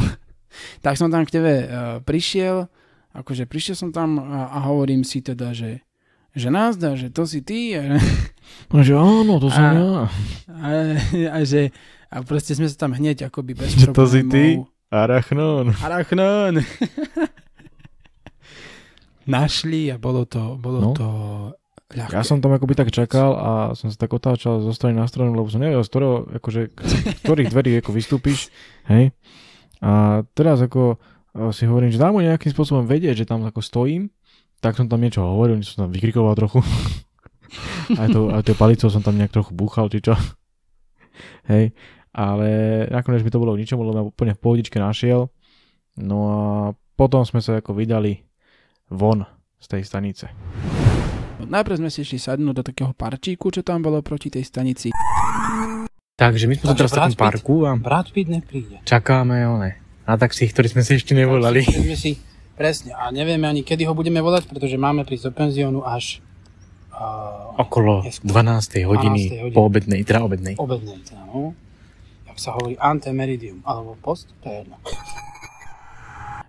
[0.80, 1.68] Tak som tam k tebe uh,
[2.00, 2.68] prišiel,
[3.12, 5.80] akože prišiel som tam a, a hovorím si teda, že
[6.32, 7.96] že nazdá, že to si ty a,
[8.68, 9.88] No, že áno, to som A- ja.
[10.50, 10.68] a,
[11.32, 11.72] a že
[12.08, 14.60] a proste sme sa tam hneď akoby bez Že to si ty?
[14.60, 15.66] problémov- Arachnón.
[15.76, 16.54] Arachnón.
[19.26, 20.92] Našli a bolo to, bolo No.
[20.94, 21.08] to
[21.90, 22.14] ľahké.
[22.14, 25.34] Ja som tam akoby tak čakal a som sa tak otáčal zo strany na stranu,
[25.34, 28.54] lebo som nevedel, z ktorého, akože, z ktorých dverí ako vystúpiš,
[28.86, 29.10] hej.
[29.82, 33.60] A teraz ako e, si hovorím, že dá mu nejakým spôsobom vedieť, že tam ako
[33.60, 34.12] stojím,
[34.64, 36.64] tak som tam niečo hovoril, niečo som tam vykrikoval trochu.
[38.02, 40.16] aj, to, aj to palicou som tam nejak trochu búchal, či čo.
[41.52, 41.76] Hej.
[42.16, 42.48] Ale
[42.88, 45.28] nakoniec mi to bolo k ničomu, lebo ma úplne v pohodičke našiel.
[46.00, 46.40] No a
[46.96, 48.24] potom sme sa ako vydali
[48.88, 49.28] von
[49.60, 50.32] z tej stanice.
[51.46, 54.96] Najprv sme si išli sadnúť do takého parčíku, čo tam bolo proti tej stanici.
[56.16, 58.80] Takže my sme Takže teraz v takom parku a Brad Pitt nepríde.
[58.88, 59.76] čakáme one,
[60.08, 61.60] na taxi, ktorý sme si ešte nevolali.
[61.68, 62.16] Sme si,
[62.56, 66.24] presne, a nevieme ani kedy ho budeme volať, pretože máme prísť do penziónu až
[66.96, 68.32] uh, Okolo Neskôr.
[68.32, 68.88] 12.
[68.88, 69.44] hodiny 12.
[69.44, 69.52] hodiny.
[69.52, 70.56] po obednej, teda obednej.
[70.56, 71.04] obednej.
[71.04, 71.52] Teda, no.
[72.32, 74.80] Jak sa hovorí antemeridium, alebo post, to je jedno.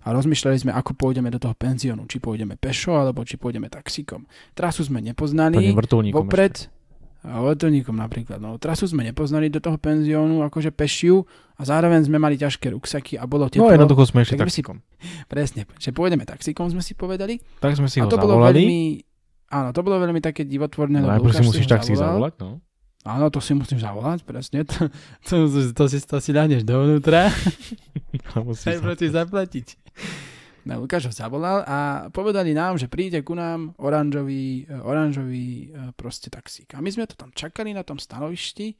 [0.06, 2.06] A rozmýšľali sme, ako pôjdeme do toho penziónu.
[2.06, 4.30] Či pôjdeme pešo, alebo či pôjdeme taxíkom.
[4.54, 5.74] Trasu sme nepoznali.
[6.14, 6.70] Vopred.
[6.70, 6.75] A
[7.26, 8.38] vrtulníkom napríklad.
[8.38, 11.26] No, trasu sme nepoznali do toho penziónu, akože pešiu.
[11.56, 13.58] A zároveň sme mali ťažké ruksaky a bolo ešte.
[13.58, 13.74] No teplo.
[13.74, 14.76] jednoducho sme išli Tak by si- taxikom.
[15.26, 17.40] Presne, že pôjdeme taxíkom, sme si povedali.
[17.58, 18.62] Tak sme si a ho to bolo zavolali.
[18.62, 18.80] veľmi...
[19.46, 21.02] Áno, to bolo veľmi také divotvorné.
[21.02, 22.30] No, najprv si musíš taxi zavolal.
[22.30, 22.50] zavolať, no.
[23.06, 24.66] Áno, to si musím zavolať, presne.
[24.66, 24.90] To,
[25.22, 27.30] to, to, to, si, to si dáhneš dovnútra.
[28.34, 29.66] A musíš si zaplatiť.
[30.66, 31.78] No, Lukáš ho zavolal a
[32.10, 36.74] povedali nám, že príde ku nám oranžový, eh, oranžový eh, proste taxík.
[36.74, 38.74] A my sme to tam čakali na tom stanovišti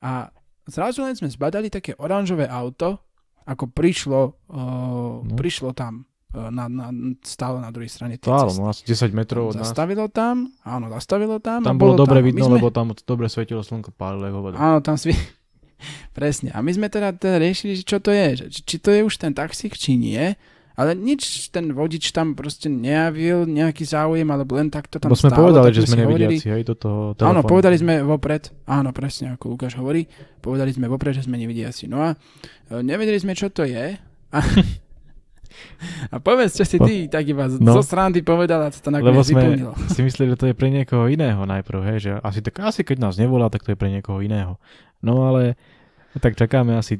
[0.00, 0.30] a
[0.64, 3.02] zrazu len sme zbadali také oranžové auto,
[3.44, 4.56] ako prišlo, uh,
[5.20, 5.34] No.
[5.34, 6.88] prišlo tam eh, na, na,
[7.20, 8.58] stálo na druhej strane tej Stálo, cesty.
[8.58, 9.66] no asi 10 metrov od nás.
[9.66, 11.60] Zastavilo tam, áno, zastavilo tam.
[11.60, 14.56] Tam a bolo dobre My vidno, sme- lebo tam dobre svietilo slnko, pálilo ako voda.
[14.56, 15.12] Áno, tam svi...
[16.16, 16.48] Presne.
[16.50, 18.40] A my sme teda, teda riešili, že čo to je.
[18.40, 20.38] Že, či to je už ten taxík, či nie.
[20.74, 25.30] Ale nič ten vodič tam proste nejavil nejaký záujem, alebo len takto tam Lebo sme
[25.30, 27.46] stálo, povedali, že sme nevidiaci, hej, do toho Áno, telefónu.
[27.46, 30.10] povedali sme vopred, áno, presne ako Lukáš hovorí,
[30.42, 31.86] povedali sme vopred, že sme nevidiaci.
[31.86, 32.18] No a
[32.68, 33.94] e, nevedeli sme, čo to je.
[34.34, 34.38] A,
[36.10, 37.78] a povedz, čo si ty, tak iba No.
[37.78, 39.72] zo srandy povedal a to Lebo nakoniec sme vyplnilo.
[39.94, 42.98] si mysleli, že to je pre niekoho iného najprv, hej, že asi, tak, asi keď
[43.00, 44.58] nás nevolá, tak to je pre niekoho iného.
[44.98, 45.54] No ale
[46.18, 46.98] tak čakáme asi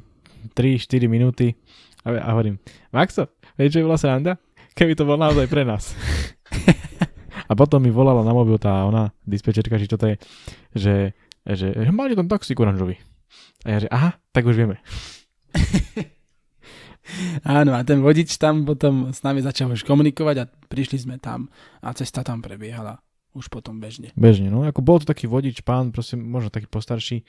[0.55, 1.59] 3-4 minúty
[2.05, 2.61] a, a hovorím,
[2.93, 3.27] Maxo,
[3.59, 4.39] vieš, je bola sranda?
[4.75, 5.95] keby to bol naozaj pre nás.
[7.51, 10.17] A potom mi volala na mobil tá ona, dispečerka, či čo to je,
[10.75, 10.95] že,
[11.47, 12.99] že, že máte tam taxík oranžový.
[13.65, 14.81] A ja že, aha, tak už vieme.
[17.45, 21.53] Áno, a ten vodič tam potom s nami začal už komunikovať a prišli sme tam
[21.85, 22.97] a cesta tam prebiehala
[23.37, 24.09] už potom bežne.
[24.17, 27.21] Bežne, no, ako bol to taký vodič, pán, proste možno taký postarší,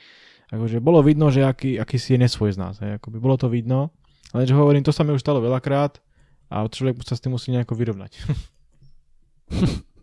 [0.47, 3.51] akože bolo vidno, že aký, aký si je nesvoj z nás, hej, akoby bolo to
[3.51, 3.91] vidno,
[4.31, 6.04] ale že hovorím, to sa mi už stalo veľakrát
[6.49, 8.11] a človek sa s tým musí nejako vyrovnať.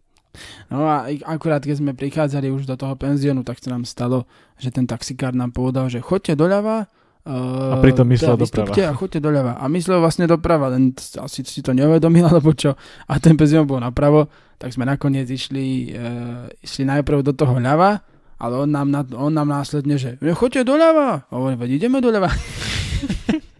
[0.73, 4.25] No a akurát keď sme prichádzali už do toho penziónu, tak sa nám stalo,
[4.57, 6.89] že ten taxikár nám povedal, že choďte doľava,
[7.29, 8.73] uh, A pritom myslel teda doprava.
[8.73, 9.53] A choďte doľava.
[9.61, 12.73] A myslel vlastne doprava, len asi si to neuvedomil, alebo čo.
[13.05, 18.01] A ten penzión bol napravo, tak sme nakoniec išli, uh, išli najprv do toho ľava,
[18.41, 21.29] ale on nám, on nám následne, že "No, choďte doľava.
[21.29, 22.33] A hovorím, ideme doľava.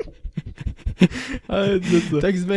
[2.19, 2.57] tak sme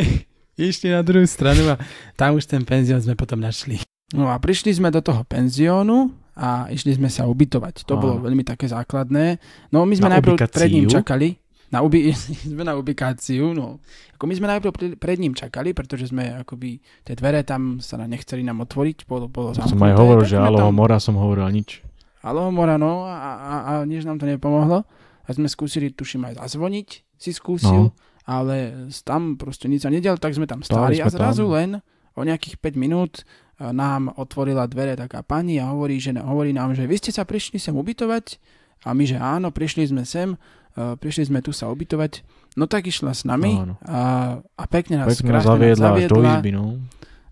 [0.56, 1.76] išli na druhú stranu a
[2.14, 3.82] tam už ten penzión sme potom našli.
[4.12, 7.84] No a prišli sme do toho penziónu a išli sme sa ubytovať.
[7.84, 8.02] To Áno.
[8.02, 9.40] bolo veľmi také základné.
[9.70, 10.56] No my sme Na najprv ubikáciu?
[10.56, 11.30] pred ním čakali.
[11.66, 12.14] Na ubi-
[12.46, 13.82] sme na ubikáciu, no.
[14.14, 18.08] Ako my sme najprv pred ním čakali, pretože sme akoby, tie dvere tam sa nám
[18.08, 21.82] nechceli nám otvoriť, bolo, bolo Som aj hovoril, že aloho tam- mora som hovoril nič.
[22.22, 24.86] Aloho mora, no, a, a, a nič nám to nepomohlo.
[25.22, 27.98] A sme skúsili, tuším, aj zazvoniť, si skúsil, No.
[28.26, 31.56] Ale tam proste nič sa nedial, tak sme tam Stáli a zrazu tam.
[31.56, 31.70] len
[32.18, 36.74] o nejakých 5 minút a, nám otvorila dvere taká pani a hovorí, že, hovorí nám,
[36.74, 38.42] že vy ste sa prišli sem ubytovať
[38.86, 40.38] a my, že áno, prišli sme sem,
[40.76, 42.20] a prišli sme tu sa ubytovať.
[42.60, 43.76] No tak išla s nami Áno.
[43.84, 46.64] a, a pekne nás, Pekne nás krásne zaviedla do zaviedla izby, no.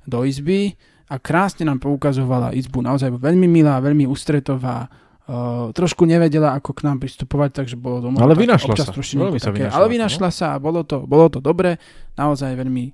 [0.08, 0.62] do izby
[1.12, 4.88] a krásne nám poukazovala izbu, naozaj veľmi milá, veľmi ústretová,
[5.24, 8.20] Uh, trošku nevedela, ako k nám pristupovať, takže bolo doma.
[8.20, 8.92] Ale vynašla sa.
[8.92, 9.92] Veľmi sa vynašla, Ale no.
[9.96, 11.80] vynašla sa a bolo to, bolo to dobre,
[12.20, 12.92] naozaj veľmi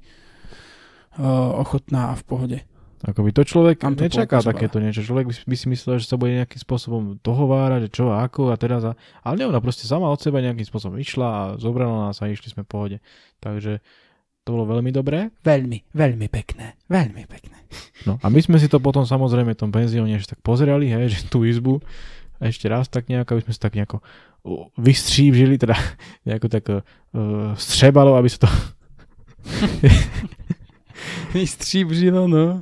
[1.18, 2.60] uh, ochotná a v pohode.
[3.00, 5.02] Akoby to človek Tam to nečaká takéto niečo.
[5.02, 8.60] Človek by, by si myslel, že sa bude nejakým spôsobom dohovárať, čo a ako a
[8.60, 8.84] teraz.
[8.84, 8.94] A...
[9.24, 12.52] Ale nie, ona proste sama od seba nejakým spôsobom išla a zobrala nás a išli
[12.52, 12.98] sme v pohode.
[13.40, 13.80] Takže
[14.44, 15.32] to bolo veľmi dobré.
[15.48, 17.58] Veľmi, veľmi pekné, veľmi pekné.
[18.04, 21.16] No a my sme si to potom samozrejme v tom penzióne ešte tak pozerali, hej,
[21.16, 21.80] že tú izbu
[22.40, 23.98] ešte raz tak nejako, aby sme sa tak nejako
[24.80, 25.76] vystřívžili, teda
[26.28, 26.82] nejako tak uh,
[27.56, 28.50] střebalo, aby sa to...
[31.34, 32.60] Vystříbžilo, no.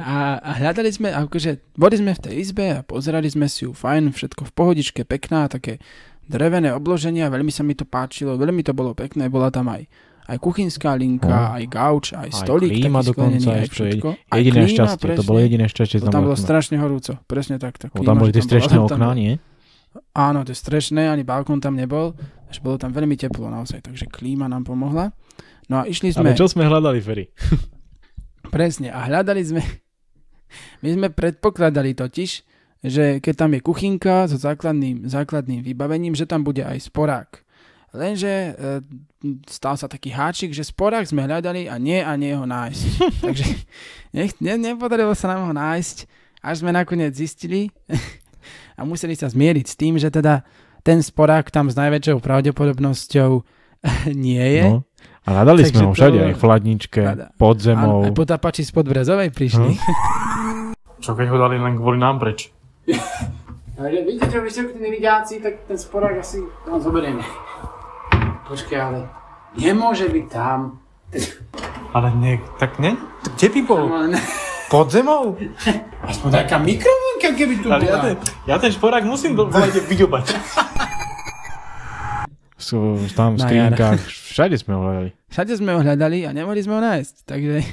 [0.00, 3.76] A, a hľadali sme, akože boli sme v tej izbe a pozerali sme si ju
[3.76, 5.82] fajn, všetko v pohodičke, pekná, také
[6.24, 9.84] drevené obloženia, veľmi sa mi to páčilo, veľmi to bolo pekné, bola tam aj
[10.26, 11.54] aj kuchynská linka, No.
[11.54, 14.08] aj gauč, aj Aj stolík klíma dokonca, aj všetko.
[14.26, 15.26] Aj Jediné klíma, šťastie, to presne.
[15.26, 15.96] bolo jediné šťastie.
[15.98, 17.78] To tam bolo strašne horúco, presne tak.
[17.78, 19.38] tak Lebo tam boli tie strešné okná, nie?
[20.12, 22.12] Áno, tie strešné, ani balkón tam nebol,
[22.46, 25.14] až bolo tam veľmi teplo naozaj, takže klíma nám pomohla.
[25.72, 27.30] No a išli sme, Ale čo sme hľadali, Ferry?
[28.54, 29.62] presne, a hľadali sme,
[30.82, 32.30] my sme predpokladali totiž,
[32.86, 37.42] že keď tam je kuchynka so základným, základným vybavením, že tam bude aj sporák.
[37.96, 38.52] Lenže e,
[39.46, 42.82] stal sa taký háčik, že sporák sme hľadali a nie a nie ho nájsť.
[43.24, 43.46] Takže
[44.12, 45.96] nech, ne, nepodarilo sa nám ho nájsť,
[46.40, 47.68] až sme nakoniec zistili
[48.78, 50.46] a museli sa zmieriť s tým, že teda
[50.80, 53.30] ten sporák tam s najväčšou pravdepodobnosťou
[54.14, 54.64] nie je.
[54.66, 54.86] No.
[55.26, 57.98] A hľadali Takže sme ho všade, aj v chladničke, Hľada- pod Áno, zemou.
[58.06, 59.74] aj potápači z Podbrezovej prišli.
[61.02, 62.54] Čo keď ho dali len kvôli nám preč?
[63.76, 67.20] Takže vidíte, čo vysokní vidiaci, tak ten sporák asi tam zoberieme.
[68.46, 69.10] Počkaj, ale
[69.58, 70.78] nemôže byť tam.
[71.90, 72.94] Ale nie, tak ne?
[73.34, 73.84] Kde by bol?
[74.70, 75.34] Pod zemou?
[76.10, 78.02] Aspoň taká mikrovlnka, keby tu Ale ja bola.
[78.06, 78.14] ten,
[78.46, 80.24] ja ten šporák musím do volajte vyďobať.
[82.66, 83.98] Sú tam v skrinkách,
[84.34, 85.10] všade sme ho hľadali.
[85.26, 87.26] Všade sme ho hľadali a nemohli sme ho nájsť.
[87.26, 87.66] Takže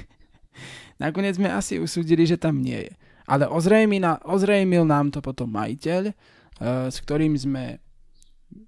[0.97, 2.93] nakoniec sme asi usúdili, že tam nie je.
[3.29, 6.13] Ale ozrejmil, na, ozrejmil nám to potom majiteľ, eh,
[6.89, 7.77] s ktorým sme...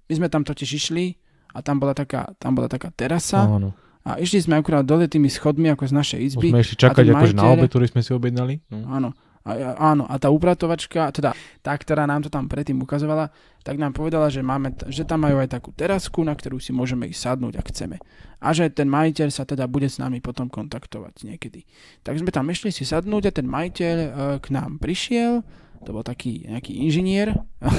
[0.06, 1.18] My sme tam totiž išli
[1.52, 3.76] a tam bola taká, tam bola taká terasa Áno.
[4.02, 6.48] a išli sme akurát dole tými schodmi ako z našej Už izby.
[6.50, 8.60] sme ešte čakať akože na obed, ktorý sme si objednali.
[8.72, 8.86] No.
[8.90, 9.10] Áno.
[9.46, 11.30] A, áno, a tá upratovačka, teda
[11.62, 13.30] tá, ktorá nám to tam predtým ukazovala,
[13.62, 17.06] tak nám povedala, že, máme, že tam majú aj takú terasku, na ktorú si môžeme
[17.06, 18.02] ísť sadnúť, ak chceme.
[18.42, 21.62] A že ten majiteľ sa teda bude s nami potom kontaktovať niekedy.
[22.02, 24.08] Tak sme tam išli si sadnúť a ten majiteľ e,
[24.42, 25.46] k nám prišiel,
[25.86, 27.30] to bol taký nejaký inžinier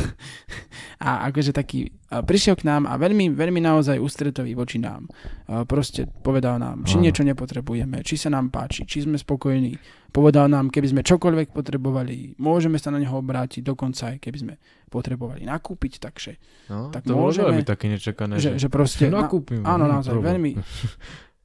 [0.97, 5.05] a akože taký, a prišiel k nám a veľmi, veľmi naozaj ústretový voči nám.
[5.45, 9.75] A proste povedal nám, či niečo nepotrebujeme, či sa nám páči, či sme spokojní.
[10.07, 14.53] Povedal nám, keby sme čokoľvek potrebovali, môžeme sa na neho obrátiť, dokonca aj keby sme
[14.87, 16.31] potrebovali nakúpiť, takže
[16.67, 18.35] No, Tak to môžeme- veľmi také nečakané.
[18.37, 19.61] že, že proste, na, nakúpim.
[19.61, 20.31] áno, no, naozaj, problém.
[20.33, 20.51] veľmi.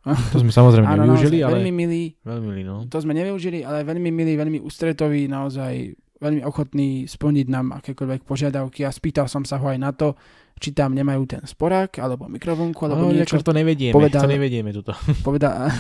[0.03, 1.55] To sme samozrejme Áno, nevyužili, naozaj, ale...
[1.55, 2.77] veľmi milý, Veľmi milý, no.
[2.87, 8.87] to sme nevyužili, ale veľmi milý, veľmi ústretový, naozaj veľmi ochotný splniť nám akékoľvek požiadavky
[8.87, 10.15] a spýtal som sa ho aj na to,
[10.63, 13.43] či tam nemajú ten sporák, alebo mikrovlnku, alebo no, niečo.
[13.43, 14.95] to nevedieme, povedal- to nevedieme tuto.
[15.27, 15.67] Povedal...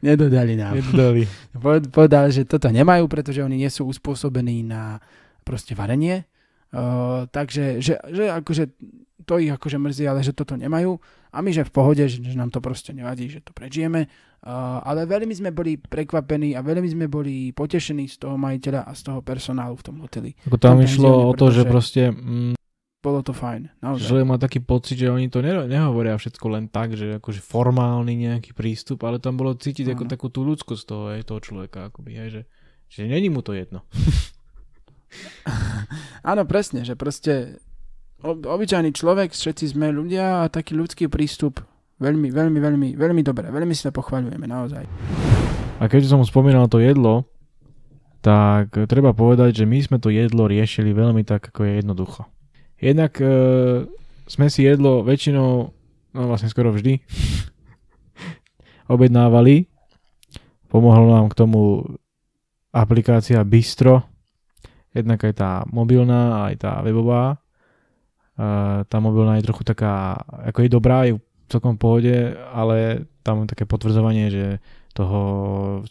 [0.00, 0.80] Nedodali nám.
[0.80, 1.28] Nedodali.
[1.52, 4.96] Poved- Povedal, že toto nemajú, pretože oni nie sú uspôsobení na
[5.44, 6.24] proste varenie.
[6.72, 8.72] Uh, takže že, že akože
[9.28, 10.96] to ich akože mrzí, ale že toto nemajú.
[11.30, 14.10] A my, že v pohode, že, že nám to proste nevadí, že to prežijeme.
[14.40, 18.92] Uh, ale veľmi sme boli prekvapení a veľmi sme boli potešení z toho majiteľa a
[18.96, 20.32] z toho personálu v tom hoteli.
[20.48, 22.10] Ako tam išlo o to, že proste...
[22.10, 22.56] Mm,
[23.00, 24.12] Bolo to fajn, naozaj.
[24.12, 28.28] Človek má taký pocit, že oni to ne- nehovoria všetko len tak, že akože formálny
[28.28, 30.12] nejaký prístup, ale tam bolo cítiť ako Áno.
[30.12, 32.42] takú tú ľudskosť toho, aj toho človeka, akoby, hej, že,
[32.92, 33.88] že není mu to jedno.
[36.30, 37.56] Áno, presne, že proste
[38.24, 41.64] obyčajný človek, všetci sme ľudia a taký ľudský prístup
[42.00, 44.84] veľmi, veľmi, veľmi, veľmi dobre, veľmi si to pochvaľujeme, naozaj.
[45.80, 47.28] A keďže som spomínal to jedlo,
[48.20, 52.28] tak treba povedať, že my sme to jedlo riešili veľmi tak, ako je jednoducho.
[52.76, 53.28] Jednak e,
[54.28, 55.50] sme si jedlo väčšinou,
[56.16, 57.00] no vlastne skoro vždy,
[58.92, 59.68] objednávali.
[60.68, 61.82] Pomohlo nám k tomu
[62.70, 64.04] aplikácia Bistro,
[64.92, 67.40] jednak aj tá mobilná, aj tá webová.
[68.40, 68.46] E,
[68.88, 70.16] tá mobilná je trochu taká,
[70.48, 72.14] ako je dobrá, je v celkom pohode,
[72.56, 74.46] ale tam také potvrdzovanie, že
[74.96, 75.20] toho,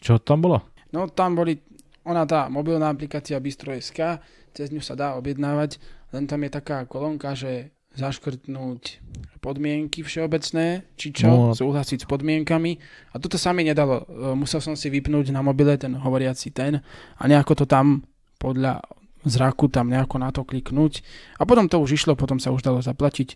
[0.02, 0.66] čo tam bolo?
[0.90, 1.62] No tam boli,
[2.02, 4.18] ona tá mobilná aplikácia Bistro.sk,
[4.50, 5.78] cez ňu sa dá objednávať,
[6.10, 9.02] len tam je taká kolónka, že zaškrtnúť
[9.40, 11.56] podmienky všeobecné, či čo, No.
[11.56, 12.72] súhlasiť s podmienkami.
[13.14, 14.04] A toto sa mi nedalo.
[14.04, 16.82] E, Musel som si vypnúť na mobile ten hovoriaci ten
[17.16, 18.04] a nejako to tam
[18.36, 18.80] podľa
[19.26, 21.04] zraku tam nejako na to kliknúť.
[21.40, 23.36] A potom to už išlo, potom sa už dalo zaplatiť.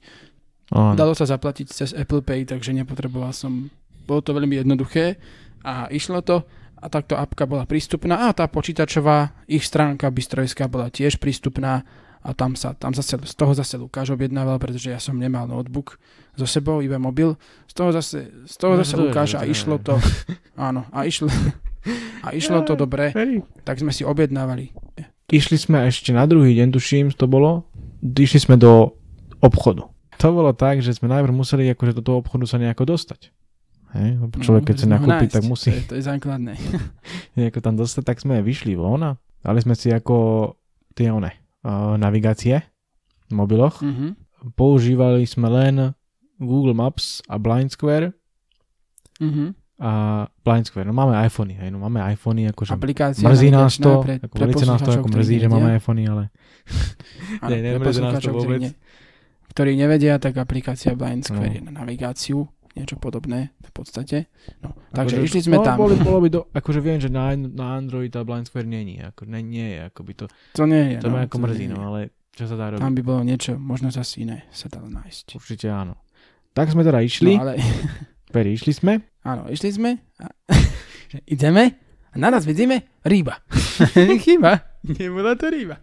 [0.72, 0.96] Áno.
[0.96, 3.67] Dalo sa zaplatiť cez Apple Pay, takže nepotreboval som.
[4.04, 5.15] Bolo to veľmi jednoduché
[5.63, 6.43] a išlo to
[6.84, 11.88] a takto apka bola prístupná a tá počítačová ich stránka Bystrojská bola tiež prístupná
[12.24, 16.00] a tam sa tam zase, z toho zase Lukáš objednával, pretože ja som nemal notebook
[16.36, 17.36] so sebou, iba mobil.
[17.67, 20.00] Z toho zase, z toho No, zase Lukáš a išlo to,
[20.60, 21.28] áno, a išlo,
[22.24, 23.12] a išlo to dobre,
[23.67, 24.72] tak sme si objednávali.
[25.31, 27.63] Išli sme ešte na druhý deň, tuším, to bolo,
[28.03, 28.97] išli sme do
[29.39, 29.88] obchodu.
[30.19, 33.31] To bolo tak, že sme najprv museli akože do toho obchodu sa nejako dostať.
[33.93, 34.09] Hej?
[34.19, 36.53] lebo Človek, keď sa No, nakúpi, nájsť, tak musí To je, to je základné.
[37.38, 40.15] nejako tam dostať, tak sme vyšli von a dali sme si ako
[40.93, 41.31] tie one,
[41.63, 42.62] uh, navigácie
[43.29, 43.79] v mobiloch.
[43.83, 44.19] Mhm.
[44.59, 45.95] Používali sme len
[46.36, 48.12] Google Maps a Blind Square
[49.21, 49.55] Mhm.
[49.84, 49.91] A
[50.39, 50.88] Blind Square.
[50.88, 54.43] No máme iPhony, hej, no máme iPhony, akože Aplikácia mrzí nás to, pre, ako pre
[54.48, 56.32] velice nás to ako mrzí, že máme iPhony, ale
[57.43, 58.62] Nie, pre nemrzí nás to poslucháčov, ktorí vôbec.
[58.63, 58.76] ne-
[59.52, 61.56] ktorí nevedia, tak aplikácia Blind Square No.
[61.60, 64.32] je na navigáciu, niečo podobné v podstate.
[64.63, 65.76] No, takže Akože- išli sme no, tam.
[65.78, 69.28] Bolo, bolo by do, akože viem, že na, na Android tá Blind Square je, ako,
[69.28, 70.98] ne, nie je, ako by to, To nie je.
[71.04, 72.00] to ma ako to mrzí, no, ale
[72.32, 72.82] čo sa dá robiť?
[72.82, 75.38] Tam by bolo niečo, možno zase iné sa dalo nájsť.
[75.38, 76.00] Určite áno.
[76.54, 77.54] Tak sme teda išli, No ale,
[78.34, 80.26] Peri, išli sme, áno, išli sme a
[81.34, 81.78] ideme
[82.10, 83.46] a naraz vidíme ryba.
[84.26, 84.74] Chyba.
[84.82, 85.78] Nebola to ryba.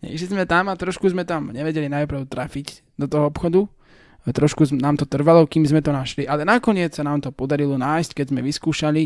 [0.04, 3.64] Išli sme tam a trošku sme tam nevedeli najprv trafiť do toho obchodu.
[4.26, 8.10] Trošku nám to trvalo, kým sme to našli, ale nakoniec sa nám to podarilo nájsť,
[8.22, 9.02] keď sme vyskúšali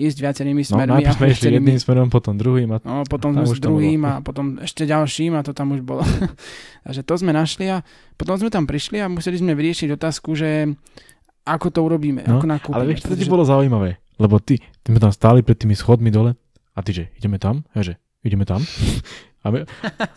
[0.00, 1.04] ísť viacerými no smermi.
[1.04, 4.88] najprv sme išli jedným smerom, potom druhým a No, potom to druhým a potom ešte
[4.88, 6.00] ďalším a to tam už bolo.
[6.88, 7.84] Takže to sme našli a
[8.16, 10.72] potom sme tam prišli a museli sme vyriešiť otázku, že
[11.42, 12.74] ako to urobíme, No, ako nakúpime.
[12.78, 16.08] ale vieš, čo ti bolo zaujímavé, lebo ty, ty sme tam stáli pred tými schodmi
[16.08, 16.38] dole
[16.72, 18.62] a ty, že ideme tam, ja, že ideme tam
[19.42, 19.66] a, my,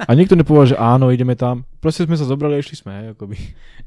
[0.05, 3.05] a nikto nepovedal, že áno, ideme tam, proste sme sa zobrali a išli sme, hej,
[3.17, 3.35] akoby.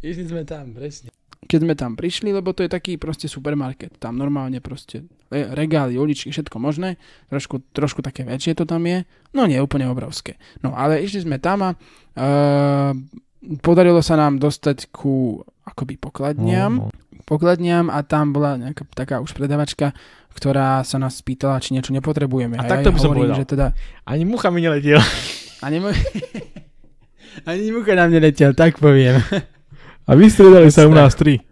[0.03, 1.15] Išli sme tam, presne.
[1.39, 3.95] Keď sme tam prišli, lebo to je taký proste supermarket.
[4.03, 6.99] Tam normálne proste regály, uličky, všetko možné.
[7.31, 9.07] Trošku, trošku také väčšie to tam je.
[9.31, 10.35] No nie úplne obrovské.
[10.67, 12.91] No ale išli sme tam a uh,
[13.63, 16.83] podarilo sa nám dostať ku akoby pokladniam.
[16.83, 17.08] No, no.
[17.29, 19.93] Pokladniam a tam bola nejaká taká už predavačka,
[20.33, 22.57] ktorá sa nás spýtala, či niečo nepotrebujeme.
[22.57, 23.37] A ja takto jej by som hovorím, povedal.
[23.37, 23.67] že teda...
[24.09, 25.05] Ani mucha mi neletiela.
[25.67, 25.93] Ani, mu...
[27.49, 29.21] Ani mucha na mne letel, tak poviem.
[30.09, 31.45] A vystredali sa u nás tri.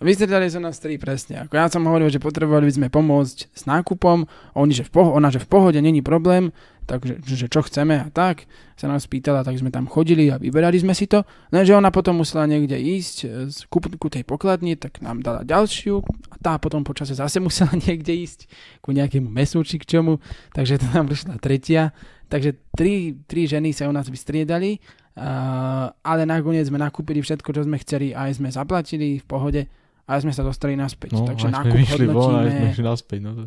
[0.00, 1.44] Vystredali sa nás tri presne.
[1.44, 4.24] Ako ja som hovoril, že potrebovali by sme pomôcť s nákupom,
[4.56, 6.56] oni, že v poho- ona, že v pohode není problém,
[6.88, 8.48] takže že čo chceme a tak.
[8.80, 11.20] Sa nás pýtala, tak sme tam chodili a vyberali sme si to.
[11.52, 16.00] Lenže ona potom musela niekde ísť e, z ku, tej pokladni, tak nám dala ďalšiu
[16.32, 18.48] a tá potom počase zase musela niekde ísť
[18.80, 20.16] ku nejakému mesu či k čomu,
[20.56, 21.92] takže to nám prišla tretia.
[22.32, 24.80] Takže tri, tri ženy sa u nás vystriedali
[25.10, 29.66] Uh, ale nakoniec sme nakúpili všetko, čo sme chceli, aj sme zaplatili v pohode,
[30.10, 31.14] aj sme sa dostali naspäť.
[31.14, 33.18] No, Takže nákup vyšli von, aj sme hodnotíme, išli naspäť.
[33.22, 33.42] No, to,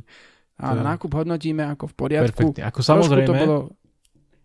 [0.58, 2.28] áno, to- nákup hodnotíme ako v poriadku.
[2.32, 2.62] perfektne.
[2.64, 3.58] Ako Trošku to samozrejme, bolo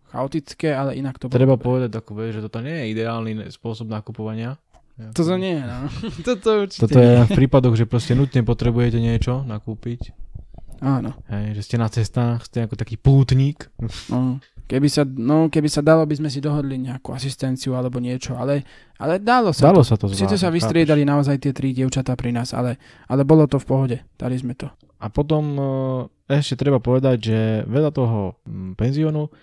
[0.09, 1.37] chaotické, ale inak to bolo.
[1.37, 1.65] treba dobre.
[1.65, 4.57] povedať ako vieš, že toto nie je ideálny spôsob nakupovania.
[5.15, 5.87] Toto nie, no.
[6.27, 10.11] Toto určite Toto je v prípadoch, že proste nutne potrebujete niečo nakúpiť.
[10.83, 11.15] Áno.
[11.31, 13.71] Hej, že ste na cestách, ste ako taký pútnik.
[14.11, 14.43] No.
[14.69, 18.61] Keby sa, no, keby sa dalo, by sme si dohodli nejakú asistenciu alebo niečo, ale,
[19.01, 19.89] ale dalo sa Dalo to.
[19.89, 22.77] sa to Sice zvládnuť, sa vystriedali naozaj tie tri dievčatá pri nás, ale,
[23.09, 23.97] ale bolo to v pohode.
[24.13, 24.69] Dali sme to.
[25.01, 25.63] A potom e,
[26.29, 29.33] ešte treba povedať, že veľa toho mm, penziónu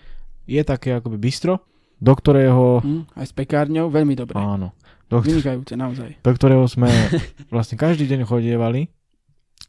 [0.47, 1.59] je také akoby bistro,
[1.99, 3.11] do ktorého, Hm?
[3.11, 4.39] Aj s pekárňou, veľmi dobre.
[4.39, 4.71] áno,
[5.11, 6.23] do, Vynikajúce, naozaj.
[6.23, 6.87] do ktorého sme
[7.51, 8.87] vlastne každý deň chodievali,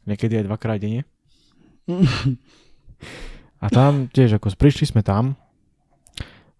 [0.07, 1.03] niekedy aj dvakrát denne.
[3.59, 5.35] A tam tiež, ako prišli sme tam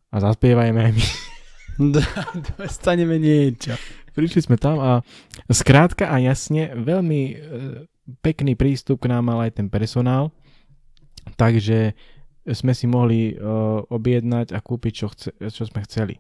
[0.09, 1.05] a zaspievajme aj my.
[2.59, 3.77] Dostaneme niečo.
[4.17, 4.91] Prišli sme tam a
[5.47, 7.35] skrátka a jasne veľmi e,
[8.19, 10.33] pekný prístup k nám mal aj ten personál,
[11.39, 11.95] takže
[12.49, 13.33] sme si mohli e,
[13.87, 16.19] objednať a kúpiť, čo, chce, čo sme chceli.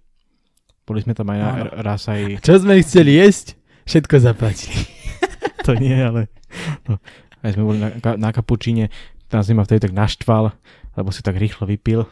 [0.85, 1.63] Boli sme tam aj na, Áno.
[1.83, 3.59] raz aj, Čo sme chceli jesť,
[3.89, 4.79] všetko zaplatili.
[5.67, 6.31] to nie, ale
[6.87, 7.01] no,
[7.43, 8.93] aj sme boli na, na kapučíne,
[9.29, 10.55] tam si ma vtedy tak naštval,
[10.97, 12.07] lebo si tak rýchlo vypil.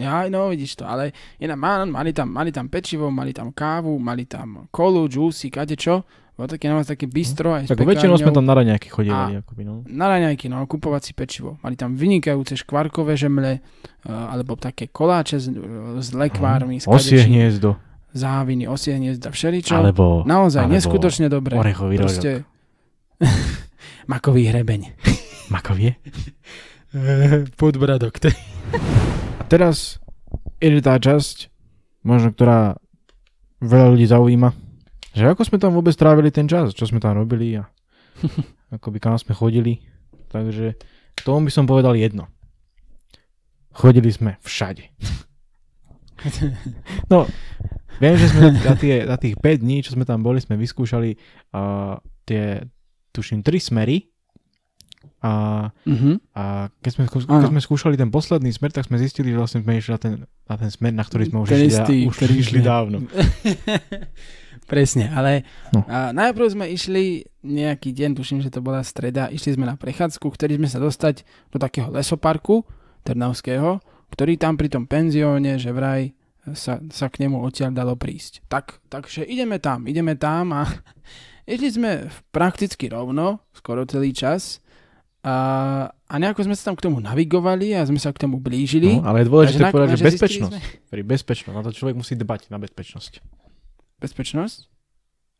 [0.00, 4.00] Ja, no vidíš to, ale inak má- mali tam, mali tam pečivo, mali tam kávu,
[4.00, 6.08] mali tam kolu, džúsi, kadečo.
[6.40, 9.44] Bolo také naozaj také bistro aj Tak väčšinou sme tam na raňajky chodievali.
[9.44, 9.84] Akoby, no.
[9.84, 11.60] na raňajky, no, kupovať si pečivo.
[11.60, 15.52] Mali tam vynikajúce škvarkové žemle, uh, alebo také koláče s,
[16.00, 17.76] s lekvármi, s Osie hniezdo,
[18.16, 19.76] záviny, osie hniezda, všeličo.
[19.76, 21.60] alebo Naozaj, alebo neskutočne dobré.
[21.60, 22.00] orechový.
[22.00, 22.48] Proste...
[24.10, 24.96] Makový hrebeň.
[25.52, 26.00] Makovie.
[27.60, 28.16] Podbradok.
[29.50, 29.98] Teraz
[30.62, 31.50] ide tá časť,
[32.06, 32.78] možno ktorá
[33.58, 34.54] veľa ľudí zaujíma,
[35.10, 37.66] že ako sme tam vôbec trávili ten čas, čo sme tam robili a
[38.78, 39.82] akoby kam sme chodili.
[40.30, 40.78] Takže
[41.26, 42.30] tomu by som povedal jedno.
[43.74, 44.86] Chodili sme všade.
[47.08, 47.24] No,
[47.98, 51.16] viem, že sme za, tie, za tých 5 dní, čo sme tam boli, sme vyskúšali
[51.56, 51.96] uh,
[52.28, 52.60] tie,
[53.10, 54.04] tuším, 3 smery.
[55.20, 55.32] A
[55.84, 56.16] Mhm.
[56.32, 56.42] a
[56.76, 57.40] keď sme, skú- Áno.
[57.40, 60.14] keď sme skúšali ten posledný smer, tak sme zistili, že vlastne sme išli na ten,
[60.44, 63.04] na ten smer, na ktorý sme už Ten istý, už ktorý išli dávno.
[64.66, 65.82] Presne, ale No.
[65.84, 67.04] a najprv sme išli
[67.42, 71.20] nejaký deň, tuším, že to bola streda, išli sme na prechádzku, chceli sme sa dostať
[71.50, 72.62] do takého lesoparku
[73.02, 76.14] Trnavského, ktorý tam pri tom penzióne, že vraj
[76.52, 78.46] sa, sa k nemu odtiaľ dalo prísť.
[78.46, 80.64] Tak, takže ideme tam, ideme tam a
[81.50, 81.90] išli sme
[82.30, 84.62] prakticky rovno, skoro celý čas
[85.22, 85.34] a,
[85.90, 88.96] a nejako sme sa tam k tomu navigovali a sme sa k tomu blížili.
[88.96, 90.52] No, ale je dôležité Takže povedať, že bezpečnosť.
[90.52, 91.54] sme- Pri bezpečnosť.
[91.54, 93.20] Na to človek musí dbať na bezpečnosť.
[93.98, 94.58] Bezpečnosť?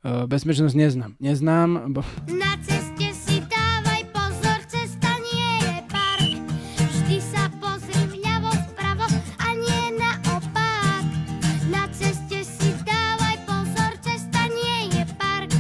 [0.01, 1.12] Uh, bezpečnosť neznám.
[1.18, 6.33] Neznám, bo Na ceste si dávaj pozor, cesta nie je park.
[6.78, 9.05] Vždy sa pozri vľavo, vpravo
[9.39, 11.05] a nie naopak.
[11.68, 15.53] Na ceste si dávaj pozor, cesta nie je park.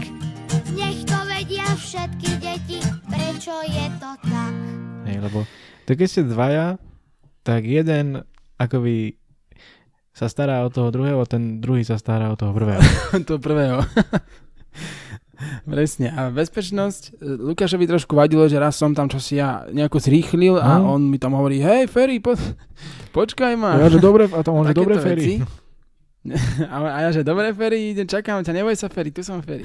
[0.70, 3.89] Nech to vedia všetky deti, prečo je.
[5.20, 5.44] Lebo
[5.84, 6.66] to keď ste dvaja,
[7.40, 8.24] tak jeden
[8.56, 9.16] akoby
[10.10, 12.82] sa stará o toho druhého, ten druhý sa stará o toho prvého.
[13.28, 13.80] to prvého.
[15.64, 16.12] Presne.
[16.12, 20.76] A bezpečnosť, e, Lukášovi trošku vadilo, že raz som tam čosi ja nejako zrýchlil a
[20.76, 20.92] No.
[20.94, 22.36] on mi tam hovorí, hej Ferry, po,
[23.16, 23.80] počkaj ma.
[23.80, 25.00] Ja, že dobre, a to on, že dobre.
[25.00, 25.40] Ferry.
[26.68, 29.64] A, a ja, že dobre Ferry, idem, čakám ťa, neboj sa Ferry, tu som Ferry.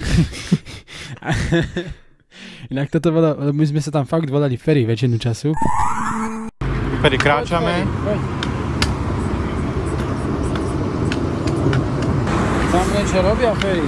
[1.20, 1.36] A-
[2.70, 5.54] Inak toto bolo, my sme sa tam fakt volali Ferry väčšinu času.
[7.02, 7.86] Ferry, kráčame.
[12.74, 13.86] Tam niečo robia Ferry.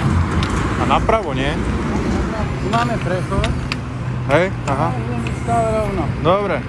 [0.77, 1.49] A napravo, nie?
[2.61, 3.49] Tu máme prechod
[4.27, 4.91] Hej, aha.
[5.41, 6.03] stále rovno.
[6.19, 6.59] Dobre.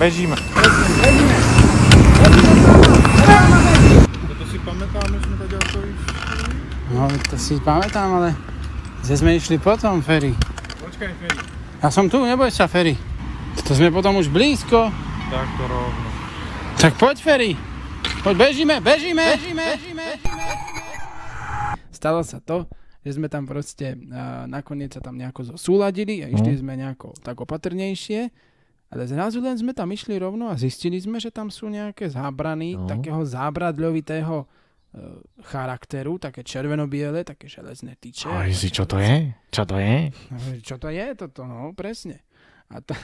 [0.00, 0.36] Bežíme.
[4.26, 6.10] Toto si pamätám, že sme tak ďaleko išli.
[6.96, 8.28] No, to si pamätám, ale
[9.06, 10.34] kde sme išli potom, Ferry?
[10.82, 11.38] Počkaj, Ferry.
[11.78, 12.98] Ja som tu, neboj sa, Ferry.
[13.62, 14.90] To sme potom už blízko.
[15.28, 16.08] Tak to rovno.
[16.76, 17.52] Tak poď, Ferry.
[18.20, 19.22] Poď, bežíme, bežíme.
[19.32, 20.06] Bežíme, bežíme.
[21.88, 22.66] Stalo sa to,
[23.00, 26.60] že sme tam proste uh, nakoniec sa tam nejako zosúladili a išli No.
[26.60, 28.20] sme nejako tak opatrnejšie.
[28.86, 32.74] Ale zrazu len sme tam išli rovno a zistili sme, že tam sú nejaké zábrany
[32.74, 32.86] No.
[32.86, 34.46] takého zábradľovitého
[35.42, 38.26] charakteru, také červeno-biele, také železné tyče.
[38.26, 39.30] Aj si, čo to je?
[39.50, 40.10] Čo to je?
[40.30, 42.24] No, Čo to je toto, no, presne.
[42.68, 42.96] A to,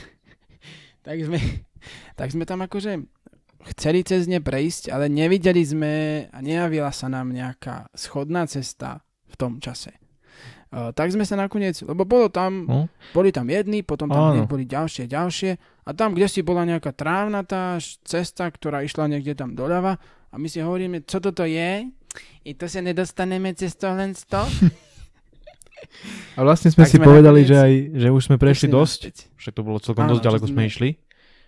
[1.07, 1.39] tak, sme,
[2.17, 3.05] tak sme tam akože
[3.73, 5.93] chceli cez ne prejsť, ale nevideli sme
[6.29, 9.95] a nejavila sa nám nejaká schodná cesta v tom čase.
[10.73, 12.89] Uh, tak sme sa nakoniec, lebo bolo tam, No.
[13.13, 14.49] boli tam jedni, potom tam Áno.
[14.49, 15.51] boli ďalšie, ďalšie
[15.85, 20.01] a tam, kde si bola nejaká trávnatá cesta, ktorá išla niekde tam doľava
[20.33, 21.87] a my si hovoríme, čo toto je?
[22.43, 24.43] I to sa nedostaneme cez to len to?
[26.33, 29.01] A vlastne sme Tak si sme povedali, že, aj, že už sme prešli Išli dosť.
[29.03, 29.17] naspäť.
[29.35, 30.91] Však to bolo celkom Áno, dosť ďaleko sme sme- išli.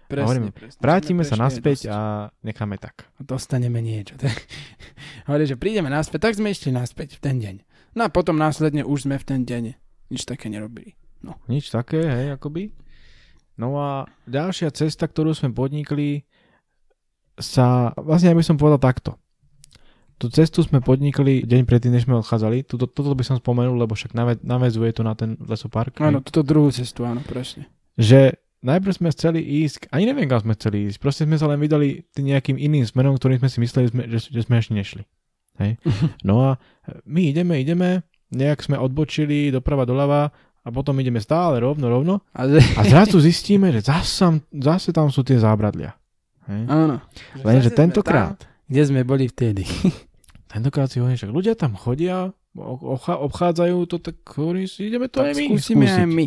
[0.05, 0.79] Presne, hovorím, presne.
[0.79, 1.89] Vrátime sa naspäť dosť.
[1.89, 1.99] a
[2.43, 3.09] necháme tak.
[3.17, 4.19] dostaneme niečo.
[5.27, 7.57] Hovorí, že prídeme naspäť, tak sme išli naspäť v ten deň.
[7.95, 9.63] No a potom následne už sme v ten deň
[10.11, 10.93] nič také nerobili.
[11.49, 12.69] Nič také, hej, akoby.
[13.57, 13.89] No a
[14.27, 16.29] ďalšia cesta, ktorú sme podnikli,
[17.39, 19.19] sa, vlastne ja by som povedal takto.
[20.15, 22.63] Tú cestu sme podnikli deň predtým, než sme odchádzali.
[22.65, 25.99] Tuto, toto by som spomenul, lebo však nave, navezuje to na ten lesopark.
[25.99, 27.67] Áno, túto druhú cestu, áno, presne.
[27.99, 31.59] Že najprv sme chceli ísť, ani neviem, kam sme chceli ísť, proste sme sa len
[31.59, 35.03] vydali nejakým iným smerom, ktorým sme si mysleli, že, že sme ešte nešli.
[35.59, 35.83] Hej.
[36.29, 36.63] No a
[37.05, 40.31] my ideme, ideme, nejak sme odbočili doprava, doľava
[40.65, 42.25] a potom ideme stále rovno, rovno
[42.79, 45.93] A zrazu zistíme, že zase, tam- zase tam sú tie zábradlia.
[46.47, 46.63] Hej.
[46.67, 46.97] áno.
[47.39, 49.65] Lenže tentokrát, tam, kde sme boli vtedy.
[50.53, 55.07] tentokrát si hovorím, že ľudia tam chodia, o- ocha- obchádzajú to, tak hovorím si, ideme
[55.07, 55.99] to aj tak my skúsime skúsiť.
[55.99, 56.27] aj my.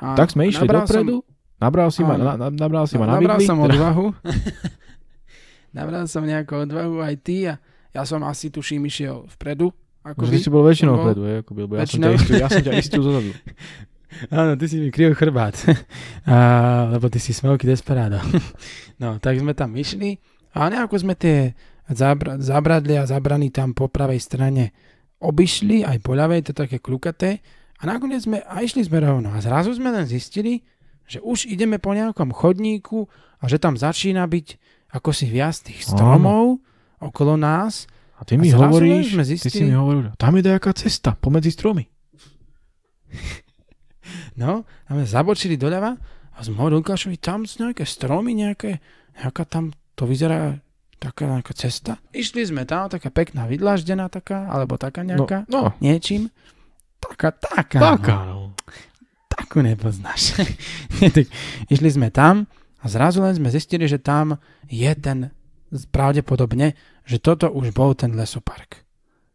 [0.00, 0.16] Áno.
[0.16, 1.16] Tak sme išli Nabral dopredu,
[1.56, 4.04] nabral si ma, na, na, nabral si ma na Nabral som teda- odvahu.
[5.72, 7.56] Nabral som nejakú odvahu aj ty a
[7.90, 9.72] ja som asi tuším išiel vpredu.
[10.02, 11.88] Ako Že ty si bol väčšinou som bol- vpredu, hej, ako byl, lebo ja som
[11.94, 12.12] ťa Väčšinou.
[12.18, 13.30] istil, ja som ťa istil zozadu.
[14.34, 15.56] Áno, ty si mi kryl chrbát.
[16.28, 16.36] a,
[16.92, 18.18] lebo ty si smelky desperado.
[19.02, 20.16] no, tak sme tam išli
[20.52, 21.56] a nejako sme tie
[21.88, 24.64] zábra- zábradlia a zábrany tam po pravej strane
[25.22, 27.40] obišli, aj po ľavej, to také klukaté.
[27.78, 29.30] A nakoniec sme, a išli sme rovno.
[29.34, 30.62] A zrazu sme len zistili,
[31.06, 33.06] že už ideme po nejakom chodníku
[33.38, 34.46] a že tam začína byť
[34.92, 36.60] ako si viac tých stromov
[37.00, 37.88] okolo nás.
[38.20, 41.18] A ty mi A hovoríš, sme ty si zistili- mi hovoril, tam je nejaká cesta
[41.18, 41.90] pomedzi stromy.
[44.34, 45.96] No, a sme zabočili doľava
[46.32, 48.80] a sme hovorili Lukášovi, tam sú nejaké stromy, nejaké,
[49.20, 50.56] nejaká tam, to vyzerá
[50.96, 51.98] taká nejaká cesta.
[52.14, 56.30] Išli sme tam, taká pekná vydlaždená taká, alebo taká nejaká, No, no niečím.
[57.02, 57.78] Taká, taká.
[57.78, 58.16] taká.
[58.30, 58.54] No, No.
[59.28, 60.38] takú nepoznáš.
[61.02, 61.26] Nie, tak
[61.66, 62.46] išli sme tam
[62.80, 64.38] a zrazu len sme zistili, že tam
[64.70, 65.28] je ten,
[65.90, 68.84] pravdepodobne, že toto už bol ten lesopark.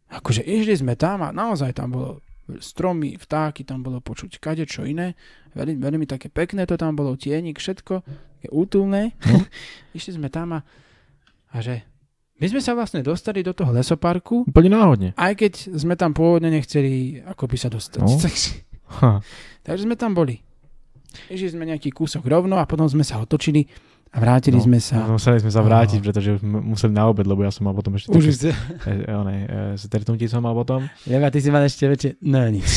[0.07, 2.11] Akože išli sme tam a naozaj tam bolo
[2.63, 5.13] stromy, vtáky, tam bolo počuť kade čo iné.
[5.51, 7.93] Veľmi, veľmi také pekné to tam bolo, tienik, všetko,
[8.39, 9.13] také útulné.
[9.27, 9.43] No.
[9.97, 10.59] išli sme tam a,
[11.51, 11.83] a že
[12.37, 15.09] my sme sa vlastne dostali do toho lesoparku, Úplne náhodne.
[15.17, 18.05] aj keď sme tam pôvodne nechceli ako by sa dostať.
[18.05, 18.13] No.
[19.65, 20.39] Takže sme tam boli.
[21.33, 23.65] Išli sme nejaký kúsok rovno a potom sme sa otočili
[24.07, 24.63] a vrátili No.
[24.63, 25.03] sme sa.
[25.05, 26.05] Museli sme sa vrátiť, Áno.
[26.05, 28.49] pretože museli na obed, lebo ja som mal potom ešte Už ste...
[28.83, 32.11] e, one, e, stretnutie som mal potom Leva, ty si mal ešte väčšie...
[32.21, 32.67] No nič.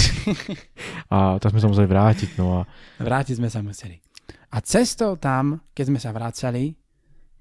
[1.08, 2.30] a tak sme sa museli vrátiť.
[2.36, 3.98] No a Vrátiť sme sa museli.
[4.50, 6.74] A cestou tam, keď sme sa vracali,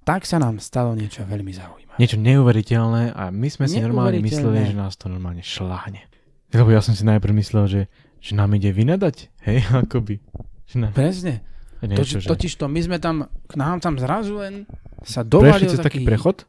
[0.01, 1.97] tak sa nám stalo niečo veľmi zaujímavé.
[1.97, 6.05] niečo neuveriteľné a my sme si normálne mysleli, že nás to normálne šláhne.
[6.49, 7.81] Lebo ja som si najprv myslel, že,
[8.17, 10.17] že nám ide vynadať, hej, akoby.
[10.65, 11.33] Že nám, Presne.
[11.81, 12.27] Niečo, Toč, že...
[12.27, 13.15] totiž to, my sme tam,
[13.45, 14.67] k nám tam zrazu len
[15.01, 16.43] sa dovalil cez taký prechod?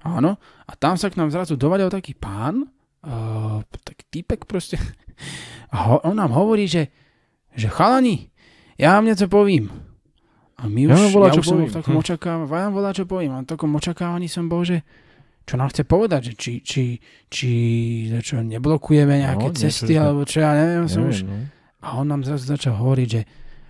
[0.00, 0.36] Áno.
[0.64, 2.66] A tam sa k nám zrazu dovalil taký pán,
[3.00, 4.80] uh, taký týpek proste.
[5.70, 6.90] A ho, on nám hovorí, že,
[7.52, 8.30] že chalani,
[8.74, 9.70] ja vám niečo povím.
[10.54, 11.70] A my Ja už, volá, ja už som bol poviem.
[11.70, 12.00] v takom Hm.
[12.00, 13.32] očakávaní, ja vám volá, čo poviem.
[13.32, 14.82] A v takom očakávaní som bol, že
[15.44, 16.84] čo nám chce povedať, že či, či,
[17.28, 17.50] či
[18.18, 21.16] čo, neblokujeme nejaké No, niečo, cesty, že- alebo čo, ja neviem, som už...
[21.20, 21.52] Neviem, no.
[21.80, 23.20] A on nám zrazu začal hovoriť, že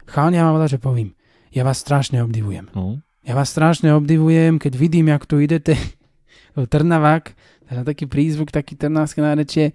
[0.08, 1.12] chalani, ja vám volá, čo poviem.
[1.54, 2.68] Ja vás strašne obdivujem.
[2.74, 3.00] No.
[3.24, 5.78] Ja vás strašne obdivujem, keď vidím, jak tu idete
[6.72, 7.32] Trnavák,
[7.66, 9.72] teda taký prízvuk, taký trnavské nárečie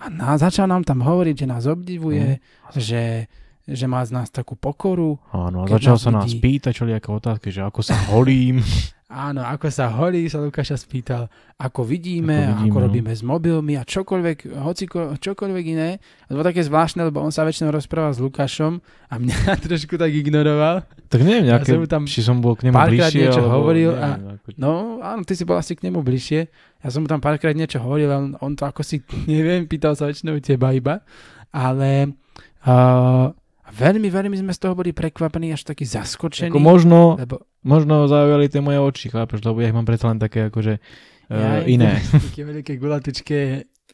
[0.00, 2.40] a na, začal nám tam hovoriť, že nás obdivuje,
[2.76, 3.28] že,
[3.70, 5.16] že má z nás takú pokoru.
[5.30, 8.60] Áno, a začal nás sa nás vidí- pýtať všelijaké otázky, že ako sa holím.
[9.10, 11.26] Áno, ako sa holí, sa Lukáša spýtal,
[11.58, 12.84] ako vidíme, ako, Ako vidíme, ako no.
[12.86, 15.98] robíme s mobilmi a čokoľvek, hociko, čokoľvek iné.
[16.30, 18.78] To bolo také zvláštne, lebo on sa väčšinou rozprával s Lukášom
[19.10, 19.34] a mňa
[19.66, 20.86] trošku tak ignoroval.
[21.10, 23.42] tak neviem, Ja nejaké, som mu tam či som bol k nemu párkrát bližšie, niečo
[23.42, 24.70] alebo, hovoril a- neviem, ako, No,
[25.02, 26.40] áno, ty si bol asi k nemu bližšie.
[26.78, 29.98] Ja som mu tam párkrát niečo hovoril, a on, on to ako si, neviem, pýtal
[29.98, 31.02] sa väčšinou teba iba.
[31.50, 32.14] Ale
[32.62, 33.26] uh,
[33.70, 36.48] veľmi, veľmi sme z toho boli prekvapení, až takí zaskočení.
[36.48, 40.16] ako možno, lebo možno zaujali tie moje oči, chápeš, lebo ja ich mám predsa len
[40.16, 41.98] také akože uh, ja, iné.
[42.02, 43.40] Také veľké gulatučké,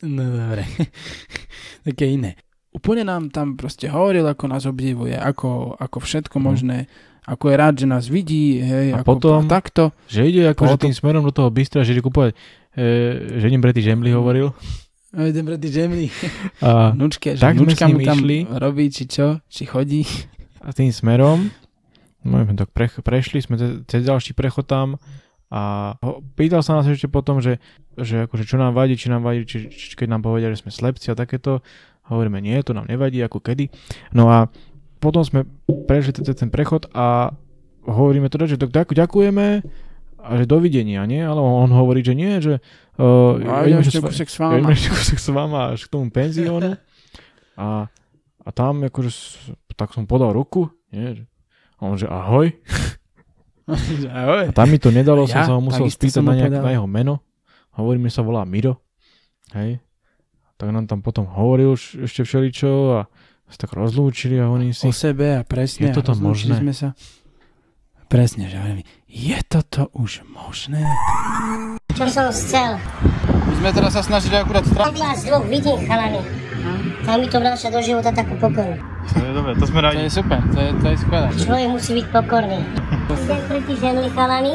[0.03, 0.65] no dobre,
[1.89, 2.35] také iné.
[2.71, 6.45] Úplne nám tam proste hovoril, ako nás obdivuje, ako, ako všetko No.
[6.47, 6.79] možné.
[7.27, 9.91] ako je rád, že nás vidí, hej, A ako, potom- a takto.
[10.07, 12.39] Že ide akože Potom- tým smerom do toho bystra, že ide kúpovať,
[12.71, 12.89] e,
[13.35, 14.55] že idem pre tí žemly hovoril.
[15.17, 16.13] A idem pre žemly.
[16.61, 18.45] A, Vnúčke, že tak vnúčka mu tam išli.
[18.45, 20.05] robí, či čo, či chodí.
[20.61, 21.49] a tým smerom,
[22.21, 25.01] no tak pre, prešli sme cez, cez ďalší prechod tam
[25.47, 25.95] a
[26.35, 27.63] pýtal sa nás ešte potom, že,
[27.95, 30.75] že akože čo nám vadí, či nám vadí, či, či keď nám povedia, že sme
[30.75, 31.63] slepci a takéto.
[32.07, 33.67] Hovoríme, nie, to nám nevadí, ako kedy.
[34.15, 34.47] No a
[35.03, 35.43] potom sme
[35.91, 37.35] prešli cez ten prechod a
[37.83, 39.63] hovoríme teda, že tak ďak- ďakujeme
[40.23, 41.23] a že dovidenia, nie?
[41.23, 42.59] Ale on hovorí, že nie, že
[42.97, 44.75] uh, A idem ešte kúsek s ja idem vama.
[44.77, 46.77] ešte kúsok s vama až k tomu penziónu.
[47.57, 47.89] A,
[48.45, 49.11] a tam akože
[49.77, 51.25] tak som podal ruku, nie?
[51.77, 52.53] A on že ahoj.
[53.67, 54.47] Ahoj.
[54.47, 55.47] A tam mi to nedalo, som Ja?
[55.51, 57.27] sa ho musel spýtať som na, nejak, na jeho meno.
[57.75, 58.79] Hovorí mi, sa volá Miro.
[59.59, 59.83] Hej.
[60.55, 63.01] Tak nám tam potom hovoril už ešte všeličo a
[63.51, 64.87] sa tak rozlúčili a oni si...
[64.87, 65.91] O sebe a presne.
[65.91, 66.63] Je toto možné?
[66.63, 66.95] Sme sa.
[68.07, 70.87] Presne, že hovorím, je toto už možné?
[71.97, 72.77] Čo som chcel?
[73.33, 76.21] My sme teraz sa snažili akurát Tak vás dvoch vidím, chalani.
[77.09, 78.77] Tak mi to vráša do života takú pokoru.
[79.17, 81.27] To je dobré, to sme To je super, to je, to je skvelé.
[81.33, 82.61] Človek musí byť pokorný.
[83.17, 84.55] Idem pre tí žemly, chalani.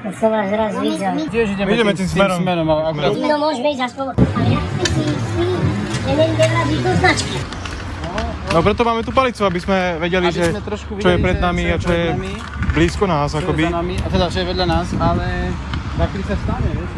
[0.00, 1.14] Tak som vás raz videl.
[1.30, 2.38] Tiež ideme, ideme tým, tým smerom.
[2.40, 3.10] Tým smerom ale akurát.
[3.14, 4.04] No môžeme ísť aspoň.
[4.18, 5.46] Ale jak ste si istí,
[6.10, 7.59] že nevrazí do značky.
[8.50, 11.22] No preto máme tú palicu, aby sme vedeli, Aby že sme trošku čo je videli,
[11.22, 12.34] pred nami a čo je nami,
[12.74, 13.62] blízko nás, čo je akoby.
[13.62, 15.26] za nami, a teda čo je vedľa nás, ale
[15.94, 16.90] taký sa stane, vieš.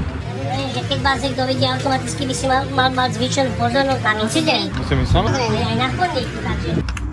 [0.52, 4.12] Viem, že keď vás niekto vidí, automaticky by si mal, mal mať zvyčenú pozornosť na
[4.24, 4.68] incident.
[4.80, 5.12] Musím ísť?
[5.12, 6.70] Samozrejme, aj na chodníku, takže...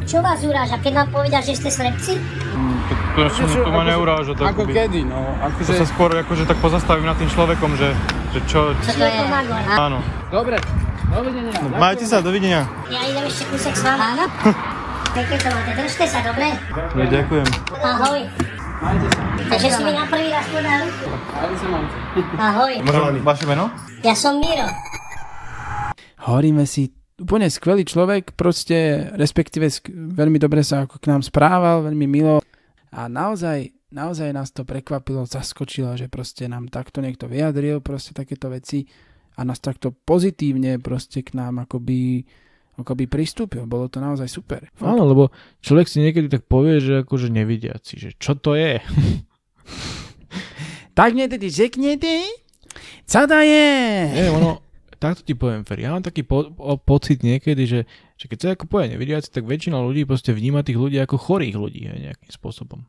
[0.09, 2.17] Čo vás uráža, keď vám povedia, že ste slepci?
[2.17, 4.33] To, to, to, to ma neuráža.
[4.33, 4.73] To, Ako akoby.
[4.73, 5.19] kedy, no.
[5.19, 7.93] To Akože, sa skôr akože tak pozastavím nad tým človekom, že,
[8.33, 8.73] že čo...
[8.87, 9.19] Čo to je?
[9.77, 9.99] Áno.
[10.33, 10.57] dobre,
[11.09, 11.53] dovidenia.
[11.75, 12.61] Majte sa, dovidenia.
[12.87, 14.01] Ja idem ešte kúsek s vami.
[14.01, 14.25] Áno.
[15.09, 16.47] Pekne to máte, držte sa, dobre?
[16.53, 17.47] Ja, ďakujem.
[17.75, 18.19] Ahoj.
[18.79, 19.21] Majte sa.
[19.49, 20.83] Takže si mi na prvý raz podal.
[20.85, 21.95] Majte sa, majte.
[22.37, 22.73] Ahoj.
[22.85, 23.65] Môžem vaše meno?
[24.05, 24.69] Ja som Miro.
[26.19, 31.89] Hovoríme si, úplne skvelý človek, proste, respektíve sk- veľmi dobre sa ako k nám správal,
[31.89, 32.37] veľmi milo.
[32.93, 38.53] A naozaj, naozaj nás to prekvapilo, zaskočilo, že proste nám takto niekto vyjadril, proste takéto
[38.53, 38.85] veci
[39.39, 42.27] a nás takto pozitívne proste k nám akoby,
[42.75, 43.63] akoby pristúpil.
[43.63, 44.67] Bolo to naozaj super.
[44.83, 45.31] Áno, lebo
[45.63, 48.83] človek si niekedy tak povie, že akože nevidiaci, že čo to je?
[50.99, 52.27] Tak mne tedy řeknete,
[53.07, 53.71] co to je?
[54.11, 54.59] Nie, ono,
[54.99, 57.79] takto ti poviem, Fer, ja mám taký po, o, pocit niekedy, že,
[58.19, 61.55] že keď sa ako povie nevidiaci, tak väčšina ľudí proste vníma tých ľudí ako chorých
[61.55, 62.83] ľudí hej, nejakým spôsobom.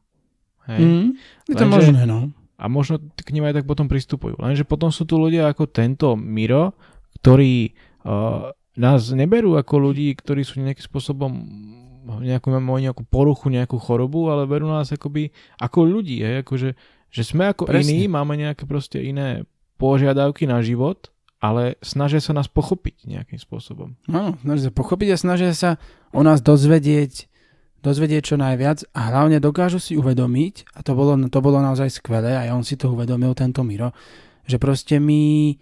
[0.66, 0.82] Hej.
[0.82, 1.09] Mm,
[1.46, 2.34] je to možné, no.
[2.61, 4.37] A možno k nim aj tak potom pristupujú.
[4.37, 6.77] Lenže potom sú tu ľudia ako tento Miro,
[7.17, 7.73] ktorí
[8.05, 11.33] uh, nás neberú ako ľudí, ktorí sú nejakým spôsobom
[12.21, 15.31] nejakú, nejakú poruchu, nejakú chorobu, ale berú nás akoby
[15.61, 16.69] ako ľudí, hej, akože,
[17.13, 17.93] že sme ako Presne.
[17.93, 19.47] iní, máme nejaké proste iné
[19.79, 23.97] požiadavky na život, ale snažia sa nás pochopiť nejakým spôsobom.
[24.13, 25.71] Áno, snažia sa pochopiť a snažia sa
[26.13, 27.30] o nás dozvedieť,
[27.81, 32.37] dozvedieť čo najviac a hlavne dokážu si uvedomiť, a to bolo, to bolo naozaj skvelé,
[32.37, 33.97] aj on si to uvedomil, tento Miro,
[34.45, 35.57] že proste my,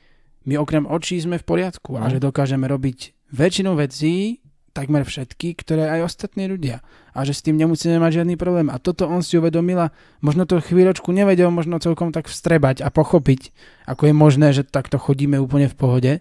[0.46, 2.12] my okrem očí sme v poriadku a No.
[2.12, 4.42] že dokážeme robiť väčšinu vecí,
[4.78, 6.86] takmer všetky, ktoré aj ostatní ľudia.
[7.10, 8.70] A že s tým nemusíme mať žiadny problém.
[8.70, 9.92] A toto on si uvedomil a
[10.22, 13.50] možno to chvíľočku nevedel možno celkom tak vstrebať a pochopiť,
[13.90, 16.12] ako je možné, že takto chodíme úplne v pohode.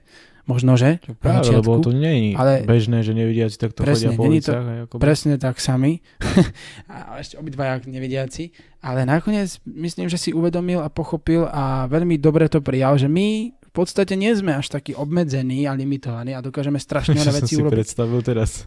[0.47, 1.03] Možno, že?
[1.03, 4.39] v Práve, lebo to nie je ale- bežné, že nevidiaci takto chodia Presne, po není
[4.39, 5.99] to ako- Presne tak sami.
[6.87, 8.55] a ešte obidvaja nevidiaci.
[8.79, 13.51] Ale nakoniec myslím, že si uvedomil a pochopil a veľmi dobre to prijal, že my
[13.51, 17.53] v podstate nie sme až takí obmedzení a limitovaní a dokážeme strašne Čo veľa vecí
[17.53, 17.75] si urobiť.
[17.75, 18.65] predstavil teraz.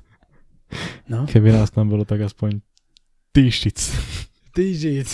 [1.08, 1.24] No.
[1.26, 2.60] Keby nás tam bolo tak aspoň
[3.32, 3.78] týšic.
[4.54, 5.08] Týžic.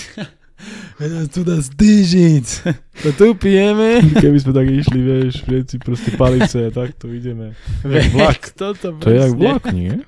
[1.01, 2.65] Nás tu dá stýžic.
[3.05, 4.01] To tu pijeme.
[4.17, 7.53] Keby sme tak išli, vieš, všetci proste palice a takto ideme.
[7.85, 8.41] Jak vlak.
[8.57, 10.01] Toto To je jak vlak, nie?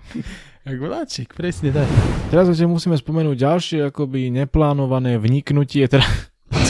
[0.69, 1.89] Jak vláčik, presne tak.
[2.29, 6.05] Teraz ešte musíme spomenúť ďalšie akoby neplánované vniknutie, teda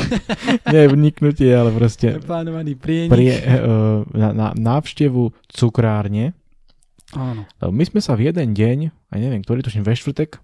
[0.75, 3.11] nie vniknutie, ale proste Plánovaný prienik.
[3.11, 6.35] prie, uh, na, na, návštevu cukrárne.
[7.15, 7.49] Áno.
[7.59, 8.79] My sme sa v jeden deň,
[9.11, 10.39] a neviem, ktorý tuším ve štvrtek,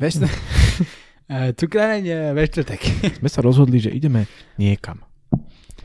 [0.00, 0.28] Vieš to?
[1.32, 2.80] Eh, Cukráreň ve štvrtek.
[3.24, 4.28] sme sa rozhodli, že ideme
[4.60, 5.00] niekam.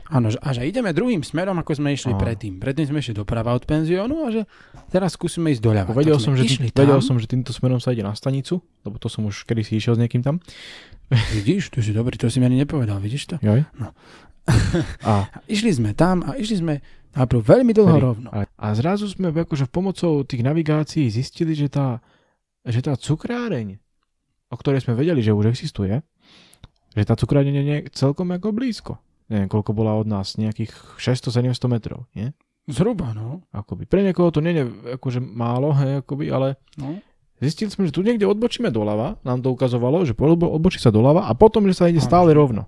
[0.08, 2.20] Áno, že- a že ideme druhým smerom, ako sme išli Áno.
[2.20, 2.60] predtým.
[2.60, 4.42] Predtým sme išli doprava od penziónu a že
[4.88, 5.92] teraz skúsime ísť doľava.
[5.92, 9.08] Vedel som, že, išli vedel som, že týmto smerom sa ide na stanicu, lebo to
[9.08, 10.40] som už kedy si išiel s niekým tam.
[11.36, 13.36] Vidíš, tu si dobrý, to si mi ani nepovedal, vidíš to?
[13.40, 13.64] Joj.
[13.80, 13.92] No.
[15.08, 16.74] a, A išli sme tam a išli sme
[17.16, 18.04] najprv veľmi dlho Vtedy.
[18.04, 18.28] rovno.
[18.32, 22.00] a, a zrazu sme akože pomocou tých navigácií zistili, že tá,
[22.64, 23.80] že tá cukráreň
[24.48, 26.00] o ktorej sme vedeli, že už existuje,
[26.92, 28.98] že tá cukrárňa nie je celkom ako blízko.
[29.28, 32.32] Neviem, koľko bola od nás, nejakých 600-700 metrov, nie?
[32.66, 33.44] Zhruba, no.
[33.52, 33.84] Akoby.
[33.84, 34.64] Pre niekoho to nie je
[34.96, 37.00] akože málo, hej, akoby, ale no.
[37.40, 41.28] zistili sme, že tu niekde odbočíme doľava, nám to ukazovalo, že odbo- odbočí sa doľava
[41.28, 42.68] a potom, že sa ide stále rovno.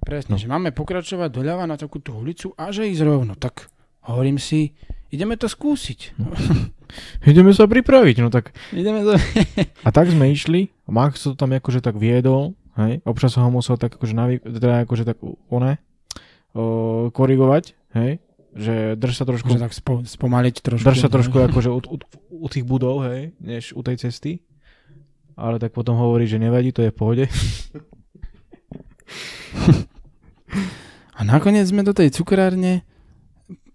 [0.00, 0.40] Presne, No.
[0.40, 3.36] že máme pokračovať doľava na takúto ulicu a že ísť rovno.
[3.36, 3.68] Tak
[4.08, 4.72] hovorím si,
[5.12, 6.16] ideme to skúsiť.
[7.30, 8.50] Ideme sa pripraviť, no tak.
[8.74, 9.14] ideme to...
[9.86, 13.96] A tak sme išli, Max to tam akože tak viedol, hej, občas ho musel tak
[13.96, 15.18] akože navi- teda akože tak
[15.48, 15.78] one,
[16.52, 18.20] o, korigovať, hej,
[18.54, 20.86] že drž sa trošku, Že tak spo, spomaliť trošku.
[20.86, 21.14] drž sa no.
[21.14, 21.96] trošku akože u, u,
[22.42, 24.42] u tých budov, hej, než u tej cesty.
[25.40, 27.24] Ale tak potom hovorí, že nevadí, to je v pohode.
[31.16, 32.80] A nakoniec sme do tej cukrárne,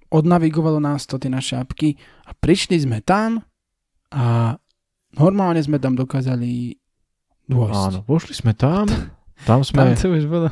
[0.09, 1.93] odnavigovalo nás to tie naše apky
[2.25, 3.45] a prišli sme tam
[4.09, 4.57] a
[5.13, 6.79] normálne sme tam dokázali
[7.49, 7.75] dôjsť.
[7.77, 8.85] Áno, vošli sme tam,
[9.45, 10.47] tam Tam sme, to už bolo,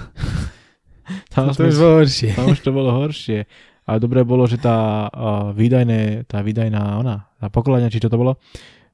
[1.33, 2.29] tam, to sme, už bolo horšie.
[2.35, 3.39] tam už to bolo horšie.
[3.83, 8.15] A dobré bolo, že tá uh, výdajné, tá výdajná ona, tá pokladňa, či čo to
[8.15, 8.39] bolo,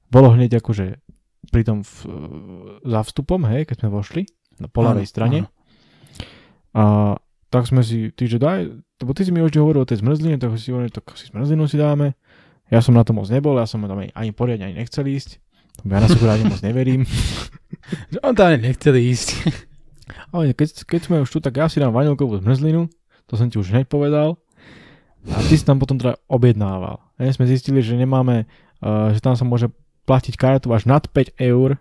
[0.09, 0.97] bolo hneď akože
[1.53, 1.93] pri tom v,
[2.81, 4.21] za vstupom, hej, keď sme vošli,
[4.57, 5.39] na po ľavej Áno, strane.
[5.45, 5.49] áno.
[6.73, 6.83] A
[7.49, 8.69] tak sme si, ty, že daj,
[9.01, 11.65] lebo ty si mi už hovoril o tej zmrzline, tak si hovoril, tak si zmrzlinu
[11.65, 12.13] si dáme.
[12.69, 15.41] Ja som na to moc nebol, ja som tam ani, ani poriadne ani nechcel ísť.
[15.85, 17.07] Ja na cukráne moc neverím.
[18.13, 19.27] Že On tam nechcel ísť.
[20.33, 22.89] Ale keď, keď sme už tu, tak ja si dám vanilkovú zmrzlinu,
[23.25, 24.37] to som ti už hneď povedal.
[25.29, 27.01] A ty si tam potom teda objednával.
[27.19, 28.47] Ne, sme zistili, že nemáme,
[28.81, 29.67] uh, že tam sa môže
[30.07, 31.77] platiť kartu až nad 5 eur.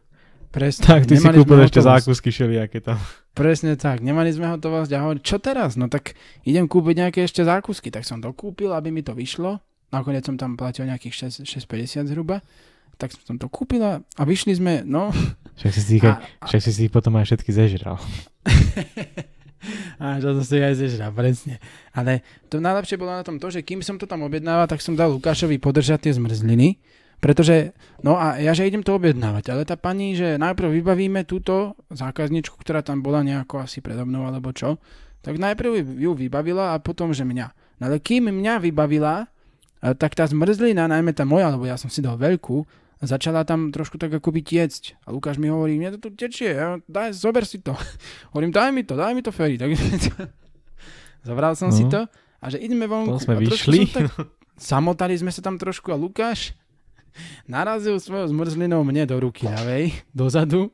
[0.48, 2.96] Presne, Tak ty si kúpil ešte zákusky všelijaké tam.
[3.36, 5.76] Presne tak, nemali sme hotovosť a hovorím, čo teraz?
[5.78, 9.60] No tak idem kúpiť nejaké ešte zákusky, tak som to kúpil, aby mi to vyšlo.
[9.92, 12.44] Nakoniec som tam platil nejakých 6, 6,50 zhruba.
[12.96, 15.12] Tak som to kúpil a, vyšli sme, no.
[15.58, 17.98] Však si, si, A, však si si potom aj všetky zežral.
[20.02, 21.58] a to som si aj zežral, presne.
[21.92, 24.94] Ale to najlepšie bolo na tom to, že kým som to tam objednával, tak som
[24.94, 26.78] dal Lukášovi podržať tie zmrzliny,
[27.18, 27.74] pretože,
[28.06, 32.54] no a ja, že idem to objednávať, ale tá pani, že najprv vybavíme túto zákazničku,
[32.54, 34.78] ktorá tam bola nejako asi predo mnou alebo čo,
[35.26, 37.46] tak najprv ju vybavila a potom, že mňa.
[37.82, 39.26] No ale kým mňa vybavila,
[39.80, 42.66] tak tá zmrzlina, najmä tá moja, lebo ja som si dal veľkú,
[42.98, 45.06] začala tam trošku tak akoby tiecť.
[45.06, 47.78] A Lukáš mi hovorí, mne to tu tečie, ja, daj, zober si to.
[48.34, 49.54] Hovorím, daj mi to, daj mi to, Ferry.
[49.54, 49.70] Tak
[51.28, 51.90] zobral som si No.
[51.90, 52.00] to
[52.38, 53.14] a že ideme vonku.
[53.14, 53.78] Potom sme a vyšli.
[53.90, 54.06] Tak,
[54.54, 56.54] samotali sme sa tam trošku a Lukáš
[57.46, 60.70] narazil svojou zmrzlinou mne do ruky ľavej, dozadu.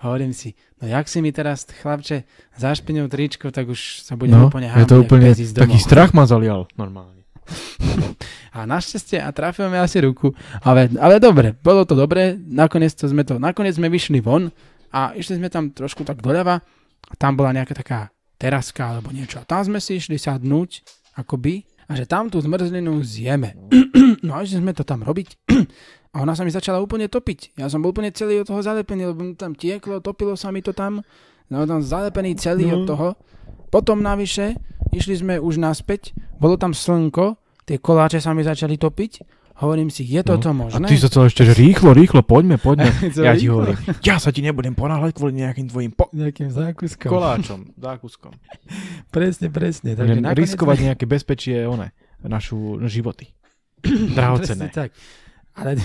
[0.00, 2.24] Hovorím si, no jak si mi teraz, chlapče,
[2.56, 6.64] zašpinil tričko, tak už sa budem No, úplne je to úplne, taký strach ma zalial
[6.80, 7.19] normálne.
[8.50, 10.34] A našťastie a trafil mi asi ruku.
[10.66, 14.50] Ale, ale dobre, bolo to dobre, nakoniec, to sme to, nakoniec sme vyšli von
[14.90, 16.58] a išli sme tam trošku tak doľava
[17.06, 19.38] a tam bola nejaká taká teraska alebo niečo.
[19.38, 20.82] A tam sme si išli sadnúť,
[21.14, 23.54] akoby, a že tam tú zmrzlinu zjeme.
[24.26, 25.46] no a išli sme to tam robiť
[26.14, 27.54] a ona sa mi začala úplne topiť.
[27.54, 30.58] Ja som bol úplne celý od toho zalepený, lebo mi tam tieklo, topilo sa mi
[30.58, 31.06] to tam.
[31.46, 32.82] No tam zalepený celý No.
[32.82, 33.08] od toho.
[33.70, 34.58] Potom navyše,
[34.90, 36.10] išli sme už naspäť,
[36.42, 39.12] bolo tam slnko, tie koláče sa mi začali topiť.
[39.56, 40.64] Hovorím si, je toto No.
[40.64, 40.78] možné?
[40.78, 42.88] A ty sa chcel ešte, že rýchlo, rýchlo, poďme, poďme.
[43.20, 47.06] Ja ti hovorím, ja sa ti nebudem ponáhľať kvôli nejakým tvojim po- Nejakým zákuskom.
[47.06, 48.32] koláčom, zákuskom.
[49.14, 49.92] Presne, presne.
[49.92, 51.92] Takže nakoniec riskovať nejaké bezpečie, one,
[52.22, 52.56] našu
[52.86, 53.28] životy.
[54.16, 54.72] Drahocené.
[54.72, 54.96] tak.
[55.52, 55.76] Ale,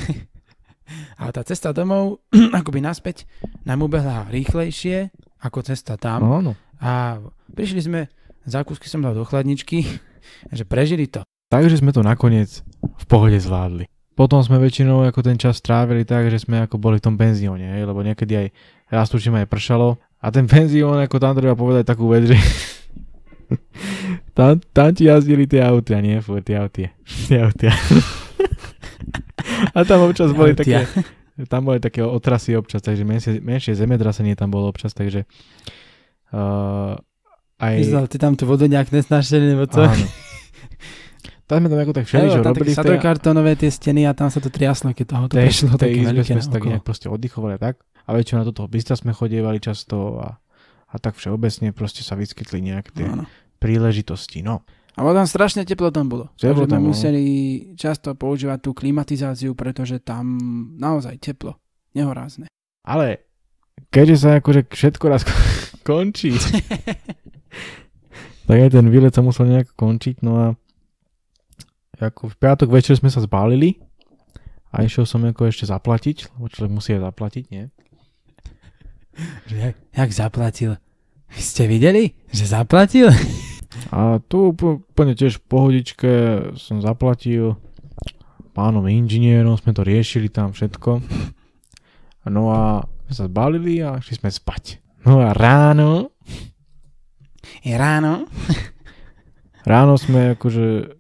[1.19, 2.23] ale tá cesta domov,
[2.59, 3.27] akoby naspäť,
[3.63, 5.11] nám ubehla rýchlejšie
[5.41, 6.23] ako cesta tam.
[6.23, 6.53] No, no.
[6.77, 7.19] A
[7.51, 8.07] prišli sme,
[8.43, 9.83] zákusky som dal do chladničky,
[10.47, 11.27] že prežili to.
[11.49, 13.85] Takže sme to nakoniec v pohode zvládli.
[14.15, 17.75] Potom sme väčšinou ako ten čas strávili tak, že sme ako boli v tom penzióne,
[17.75, 18.47] hej, lebo niekedy aj
[18.87, 22.37] raz tuším aj pršalo a ten penzión, ako tam treba povedať takú vec, že
[24.37, 26.89] tam, tam ti jazdili tie autia, nie furt tie autia.
[27.27, 27.75] Tie autia.
[29.75, 30.87] a tam občas boli také,
[31.51, 35.27] tam boli také otrasy občas, takže menšie, menšie zemetrasenie tam bolo občas, takže
[36.31, 36.95] uh,
[37.59, 37.73] aj...
[37.83, 39.83] Myslel, ty tam tú vodu nejak nesnášali, nebo to?
[39.83, 40.07] Áno.
[41.45, 44.33] Tam sme tam ako tak všeli, že robili v tej, sadojkartónové tie steny a tam
[44.33, 46.83] sa to triaslo, keď toho to tej, prešlo tej také veľké sme sa tak nejak
[46.85, 47.85] proste oddychovali a tak.
[48.05, 50.41] A väčšinou na toto bystra sme chodievali často a,
[50.89, 53.29] a tak všeobecne proste sa vyskytli nejak tie Áno.
[53.61, 54.41] príležitosti.
[54.41, 54.65] No.
[54.97, 56.33] A bolo tam strašne teplo tam bolo.
[56.33, 56.97] Teplo tam bolo.
[56.97, 57.21] museli
[57.77, 60.33] často používať tú klimatizáciu, pretože tam
[60.81, 61.61] naozaj teplo.
[61.93, 62.49] Nehorázne.
[62.81, 63.21] Ale
[63.93, 65.21] keďže sa akože všetko raz
[65.87, 66.33] končí,
[68.49, 70.25] tak aj ten výlet sa musel nejak končiť.
[70.25, 70.45] No a
[71.99, 73.79] ako v piatok večer sme sa zbálili
[74.71, 77.63] a išiel som ako ešte zaplatiť, lebo človek musí aj zaplatiť, nie?
[79.47, 80.71] Že jak, jak zaplatil?
[81.31, 83.09] Vy ste videli, že zaplatil?
[83.91, 86.11] A tu úpl- úplne tiež v pohodičke
[86.55, 87.59] som zaplatil
[88.55, 91.03] pánom inžinierom, sme to riešili tam všetko.
[92.31, 94.79] No a sme sa zbalili a šli sme spať.
[95.03, 96.15] No a ráno,
[97.67, 98.31] Je ráno.
[99.69, 100.95] ráno sme akože,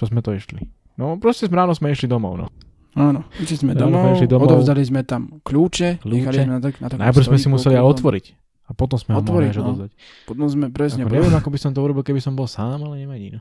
[0.00, 0.64] čo sme to išli?
[0.96, 2.48] No proste ráno sme išli domov, no.
[2.96, 4.48] Áno, išli sme domov, sme domov.
[4.48, 6.10] odovzdali sme tam kľúče, Kľúče.
[6.10, 7.92] nechali sme na, tak, na Najprv sme si museli okrúhlom.
[7.94, 8.26] otvoriť.
[8.64, 9.86] A potom sme ho mohli Otvoriť, no.
[10.24, 11.02] Potom sme presne...
[11.02, 13.34] Ako neviem, ako by som to urobil, keby som bol sám, ale nevadí.
[13.34, 13.40] No.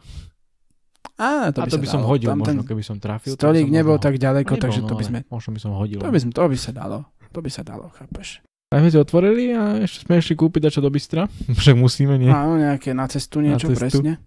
[1.15, 2.09] Á, To a to by som dalo.
[2.11, 3.33] hodil Tam možno, keby som trafil.
[3.33, 5.19] by Stolík nebol tak ďaleko, Nebol, takže no, to by ale sme...
[5.29, 5.99] Možno by som hodil.
[5.99, 6.97] To by, to by sa dalo.
[7.29, 8.41] To by sa dalo, chápeš?
[8.69, 11.25] A sme si otvorili a ešte sme išli kúpiť dačo do Bystra.
[11.59, 12.29] Však musíme, nie?
[12.29, 14.05] Áno, nejaké na cestu niečo, cestu.
[14.05, 14.21] presne.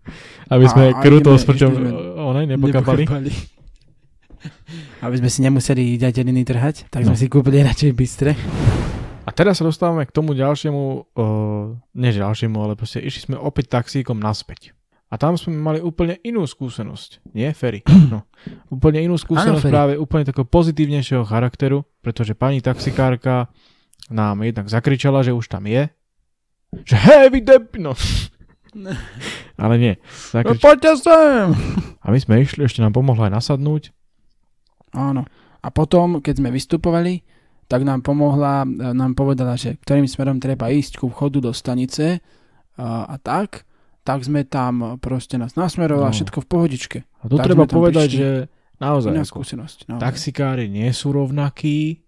[0.51, 3.07] Aby sme A- kruto s prčom sme- one nepokapali.
[3.07, 3.31] Nepokapali.
[5.07, 7.21] Aby sme si nemuseli ďateliny trhať, tak sme No.
[7.23, 8.35] si kúpili radšej Bystre.
[9.23, 10.83] A teraz sa dostávame k tomu ďalšiemu,
[11.15, 14.75] uh, nie ďalšiemu, ale proste išli sme opäť taxíkom naspäť.
[15.07, 17.31] A tam sme mali úplne inú skúsenosť.
[17.31, 17.87] Nie, Ferry?
[18.11, 18.27] No.
[18.69, 19.71] Úplne inú skúsenosť Ferry.
[19.71, 23.47] práve úplne takého pozitívnejšieho charakteru, pretože pani taxikárka
[24.09, 25.87] nám jednak zakričala, že už tam je.
[26.75, 27.65] Že hej, vy deb...
[27.77, 27.93] No.
[29.55, 29.95] Ale nie.
[30.33, 30.59] No Zakrič...
[30.59, 31.53] poďte sem!
[31.99, 33.93] A my sme išli, ešte nám pomohla aj nasadnúť.
[34.91, 35.29] Áno.
[35.61, 37.21] A potom, keď sme vystupovali,
[37.65, 42.19] tak nám pomohla, e, nám povedala, že ktorým smerom treba ísť ku vchodu do stanice
[42.75, 43.63] a, a tak,
[44.03, 46.17] tak sme tam proste nás nasmerovala, No.
[46.17, 46.99] všetko v pohodičke.
[47.23, 48.19] A Tak treba povedať, prišli.
[48.19, 48.29] že
[48.77, 49.79] naozaj, Iná ako, skúsenosť.
[49.87, 50.03] naozaj.
[50.03, 52.02] taxikári nie sú rovnakí,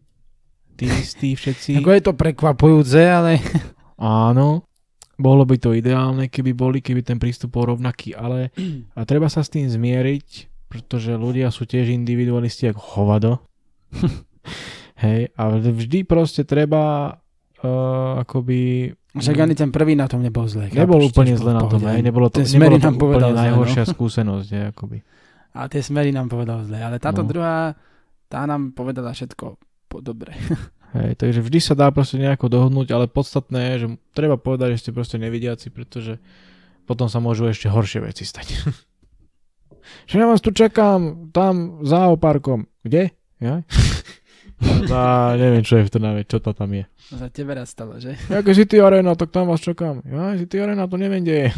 [0.75, 1.79] tí istí všetci.
[1.81, 3.39] Ako je to prekvapujúce, ale
[3.99, 4.67] Áno,
[5.15, 8.51] bolo by to ideálne, keby boli, keby ten prístup bol rovnaký, ale
[8.99, 13.33] a treba sa s tým zmieriť, pretože ľudia sú tiež individualisti ako hovado.
[15.05, 17.15] Hej, ale vždy proste treba
[17.63, 18.91] uh, akoby...
[19.15, 20.71] však ani ten prvý na tom nebol zle.
[20.71, 23.39] Nebol úplne zle na tom, hej, nebolo to, nebolo to úplne no.
[23.43, 24.99] najhoršia skúsenosť, hej, akoby.
[25.55, 27.31] A tie smery nám povedal zle, ale táto No.
[27.31, 27.75] druhá,
[28.31, 30.35] tá nám povedala všetko po dobre.
[30.99, 34.81] Hej, takže vždy sa dá proste nejako dohodnúť, ale podstatné je, že treba povedať, že
[34.83, 36.19] ste proste nevidiaci, pretože
[36.87, 38.47] potom sa môžu ešte horšie veci stať.
[40.11, 42.67] že ja vás tu čakám, tam za oparkom.
[42.83, 43.15] Kde?
[43.39, 43.63] Ja?
[44.65, 46.89] Za, neviem, čo je v Trnave, čo to tam je.
[47.11, 48.17] Za tebe raz stalo, že?
[48.33, 50.01] Jaké City Arena, tak tam vás čakám.
[50.07, 51.49] Ja, City Arena, to neviem, kde je.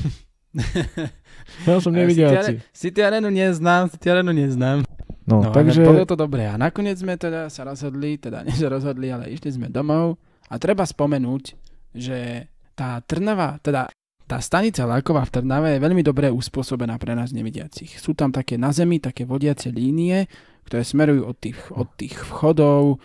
[1.69, 2.65] Ja som nevidiaci.
[2.73, 4.83] City Arenu neznám, City Arenu neznám.
[5.27, 5.83] No, No, takže...
[5.83, 6.47] bolo to dobré.
[6.47, 10.17] A nakoniec sme teda sa rozhodli, teda nie že rozhodli, ale išli sme domov.
[10.47, 11.59] A treba spomenúť,
[11.91, 12.47] že
[12.79, 13.91] tá Trnava, teda
[14.27, 17.99] tá stanica Láková v Trnave je veľmi dobre uspôsobená pre nás nevidiacich.
[17.99, 20.27] Sú tam také na zemi, také vodiace línie,
[20.67, 22.97] ktoré smerujú od tých, od tých vchodov e,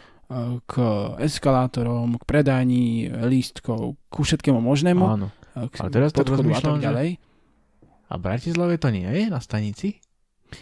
[0.65, 0.73] k
[1.21, 2.85] eskalátorom, k predajní
[3.29, 5.01] lístkov, ku všetkému možnému.
[5.05, 5.29] Áno.
[5.53, 7.09] e, k Ale teraz tak rozmýšľam, tak že- ďalej.
[8.09, 10.01] A v Bratislave to nie je na stanici?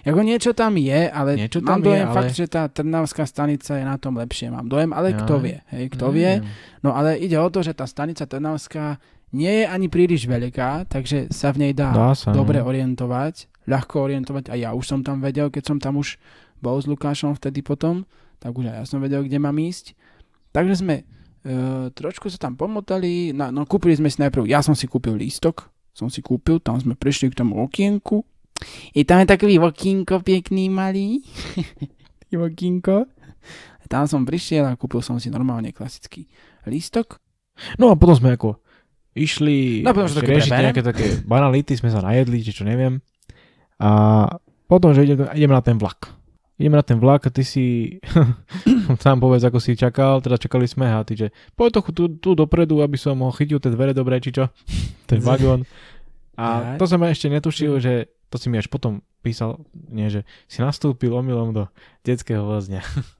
[0.05, 3.23] Ako niečo tam je, ale Niečo mám tam je, dojem ale- fakt, že tá Trnavská
[3.25, 4.49] stanica je na tom lepšie.
[4.49, 5.19] Mám dojem, ale Ja.
[5.21, 6.31] kto vie, hej, kto vie.
[6.39, 6.81] Neviem.
[6.81, 11.29] No ale ide o to, že tá stanica Trnavská nie je ani príliš veľká, takže
[11.29, 12.65] sa v nej dá, Dá sa, dobre no.
[12.65, 14.49] orientovať, ľahko orientovať.
[14.49, 16.17] A ja už som tam vedel, keď som tam už
[16.57, 18.09] bol s Lukášom vtedy potom,
[18.41, 19.93] tak už aj ja som vedel, kde mám ísť.
[20.49, 20.95] Takže sme
[21.45, 21.53] e,
[21.93, 25.69] trošku sa tam pomotali, na, no kúpili sme si najprv, ja som si kúpil lístok,
[25.93, 28.25] som si kúpil, tam sme prišli k tomu okienku.
[28.93, 31.23] I tam je takový okienko pekný malý.
[32.35, 33.09] Okienko.
[33.89, 36.29] Tam som prišiel a kúpil som si normálne klasický
[36.69, 37.17] lístok.
[37.81, 38.61] No a potom sme ako
[39.17, 43.01] išli No, potom také riešiť nejaké také banality, sme sa najedli, či čo neviem.
[43.81, 43.89] A
[44.69, 46.13] potom, že ideme, ideme na ten vlak.
[46.61, 47.97] Ideme na ten vlak a ty si
[49.03, 52.29] sám povedz, ako si čakal, teda čakali sme a ty, že poď trochu tu, tu
[52.37, 54.53] dopredu, aby som ho chytil tie dvere dobre, či čo,
[55.09, 55.65] ten vagón.
[56.39, 60.61] A to som ešte netušil, že to si mi až potom písal, nie, že si
[60.61, 61.63] nastúpil omylom do
[62.01, 62.81] detského vozňa.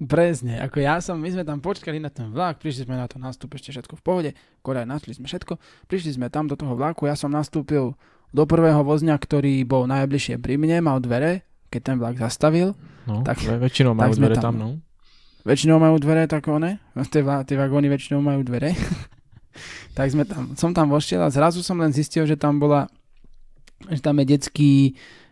[0.00, 3.20] Presne, ako ja som, my sme tam počkali na ten vlak, prišli sme na to
[3.20, 4.30] nástup ešte všetko v pohode,
[4.60, 7.92] koraj našli sme všetko, prišli sme tam do toho vlaku, ja som nastúpil
[8.30, 12.72] do prvého vozňa, ktorý bol najbližšie pri mne, mal dvere, keď ten vlak zastavil,
[13.04, 14.42] No, Tak- väčšinou majú tak dvere tam.
[14.42, 14.68] tam, no.
[15.42, 16.78] väčšinou majú dvere tak one,
[17.12, 18.72] tie, tie vagóny väčšinou majú dvere,
[19.96, 22.88] tak sme tam, som tam vošiel a zrazu som len zistil, že tam bola,
[23.88, 24.72] že tam je detský,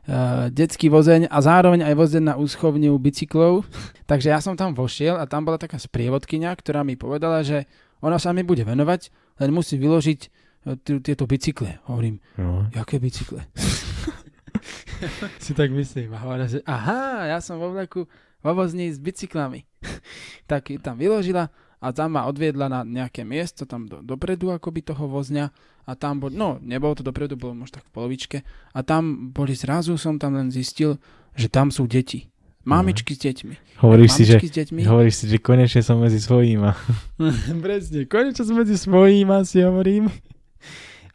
[0.08, 3.68] uh, detský vozeň a zároveň aj vozeň na úschovňu bicyklov.
[4.10, 7.68] Takže ja som tam vošiel a tam bola taká sprievodkynia, ktorá mi povedala, že
[8.00, 11.82] ona sa mi bude venovať, len musí vyložiť eh, t- tieto bicykle.
[11.90, 12.70] Hovorím, no.
[12.72, 13.44] jaké bicykle?
[15.44, 16.14] si tak myslím.
[16.14, 18.08] A hovorím, že aha, ja som vo vlaku
[18.42, 19.66] vo vozni s bicyklami.
[20.50, 25.06] tak tam vyložila a tam ma odviedla na nejaké miesto, tam do, dopredu akoby toho
[25.06, 25.54] vozňa
[25.88, 28.38] a tam bol, no nebolo to dopredu, bolo možno tak v polovičke
[28.76, 31.00] a tam boli zrazu som tam len zistil,
[31.32, 32.28] že tam sú deti.
[32.68, 33.80] Mamičky s deťmi.
[33.80, 34.84] Hovoríš si, že, s deťmi.
[34.84, 36.68] hovoríš si, že konečne som medzi svojím.
[37.64, 40.12] Presne, konečne som medzi svojím si hovorím.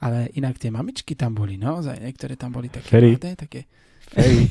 [0.02, 3.14] Ale inak tie mamičky tam boli naozaj, niektoré tam boli také Ferry.
[3.14, 3.70] mladé, také
[4.18, 4.50] Hej.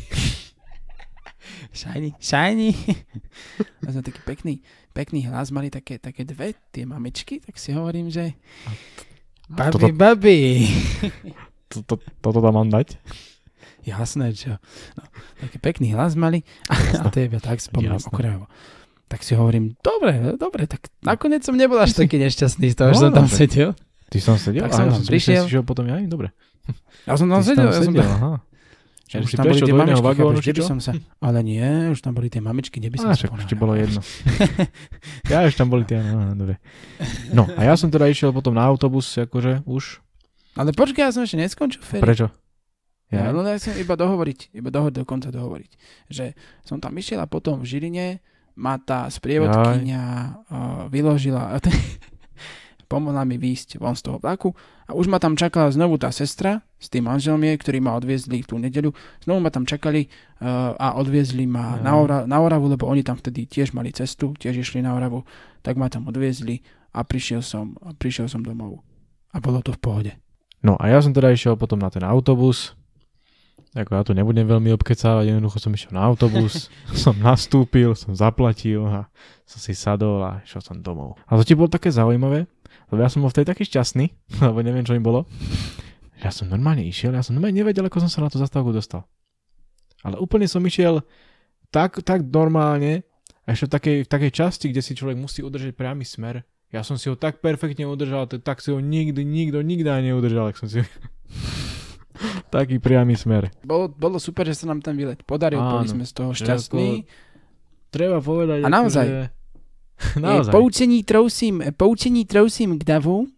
[1.80, 2.70] shiny, shiny.
[3.86, 4.54] a sme taký pekný,
[4.90, 8.34] pekný hlas mali také, také dve, tie mamičky, tak si hovorím, že
[9.52, 10.38] babi, toto- babi.
[11.68, 13.00] Toto, toto tam mám dať?
[13.82, 14.60] Jasné, čo.
[14.94, 15.02] No,
[15.40, 18.46] taký pekný hlas mali a to je tak spomínam okrajovo.
[19.08, 22.96] Tak si hovorím, dobre, dobre, tak nakoniec som nebol až taký nešťastný z toho, že
[22.96, 23.36] No, som tam dobre.
[23.36, 23.70] sedel.
[24.06, 24.62] Ty som sedel?
[24.62, 25.44] Tak som tam prišiel.
[25.44, 25.96] si, že potom ja?
[26.02, 26.30] Dobre.
[27.02, 28.38] Ja som tam sedel, ja som tam.
[29.12, 30.92] Že už tam boli tie mamičky, vagónu, chápeš, by som sa...
[31.20, 33.60] Ale nie, už tam boli tie mamičky, kde by som Á, sa však ponáhľal.
[33.60, 34.00] bolo jedno.
[35.32, 36.56] ja už tam boli tie, no, dobre.
[37.30, 40.00] No, a ja som teda išiel potom na autobus, akože už.
[40.56, 42.00] Ale počkaj, ja som ešte neskončil, Ferry.
[42.00, 42.32] Prečo?
[43.12, 43.36] Ja, Ja?
[43.36, 45.70] no ja som iba dohovoriť, iba dohovoriť, dokonca dohovoriť,
[46.08, 46.32] že
[46.64, 48.06] som tam išiel a potom v Žiline
[48.56, 50.04] ma tá sprievodkynia
[50.48, 51.60] uh, vyložila,
[52.92, 54.52] pomohla mi výjsť von z toho vlaku
[54.92, 58.44] a už ma tam čakala znovu tá sestra s tým manželom jej, ktorí ma odviezli
[58.44, 58.92] tú nedeľu,
[59.24, 61.82] znovu ma tam čakali uh, a odviezli ma Ja.
[61.82, 65.24] na, Ora- na Oravu, lebo oni tam vtedy tiež mali cestu, tiež išli na Oravu,
[65.60, 66.60] tak ma tam odviezli
[66.92, 68.84] a prišiel som, a prišiel som domov.
[69.32, 70.12] A bolo to v pohode.
[70.60, 72.76] No a ja som teda išiel potom na ten autobus.
[73.72, 78.84] Ako ja tu nebudem veľmi obkecávať, jednoducho som išiel na autobus, som nastúpil, som zaplatil
[78.84, 79.08] a
[79.48, 81.16] som si sadol a išiel som domov.
[81.24, 82.44] A to ti bolo také zaujímavé,
[82.92, 84.12] lebo ja som bol vtedy taký šťastný,
[84.46, 85.24] lebo neviem, čo mi bolo.
[86.20, 89.08] Ja som normálne išiel, ja som normálne nevedel, ako som sa na tú zastávku dostal.
[90.04, 91.02] Ale úplne som išiel
[91.72, 93.02] tak, tak normálne,
[93.42, 96.46] a ešte v takej, v takej časti, kde si človek musí udržať priamy smer.
[96.70, 100.52] Ja som si ho tak perfektne udržal, tak, si ho nikdy, nikto, nikdy ani neudržal,
[100.52, 100.84] ak som si
[102.54, 103.50] taký priamy smer.
[103.64, 105.94] Bolo, bolo super, že sa nám ten výlet podaril, boli Áno.
[105.96, 107.08] sme z toho šťastní.
[107.92, 109.06] Treba povedať, A naozaj.
[109.08, 109.41] Že...
[110.20, 110.52] Naozaj.
[110.52, 113.28] Poučení trousím, poučení trousím k davu,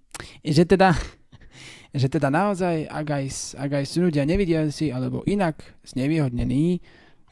[0.43, 0.95] že teda,
[2.01, 3.25] že teda naozaj, ak aj,
[3.59, 6.81] ak aj sú ľudia nevidiaci alebo inak znevýhodnení,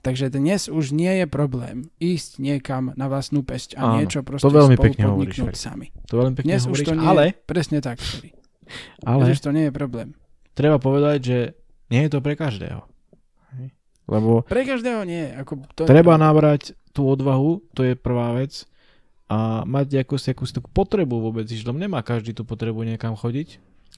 [0.02, 4.50] takže dnes už nie je problém ísť niekam na vlastnú pesť a Áno, niečo proste
[4.50, 5.86] veľmi spolu pekne hovoríš, podniknúť sami.
[6.10, 7.96] To veľmi pekne Dnes už hovoríš, to nie ale, je presne tak.
[8.02, 8.30] Sorry.
[9.08, 10.08] ale Dnes už to nie je problém.
[10.58, 11.38] treba povedať, že
[11.92, 12.82] nie je to pre každého.
[14.10, 15.30] Lebo Pre každého nie.
[15.30, 18.66] Ako to treba nabrať tú odvahu, to je prvá vec,
[19.26, 23.48] a mať akúsi, akúsi takú potrebu vôbec, že tam nemá každý tú potrebu niekam chodiť,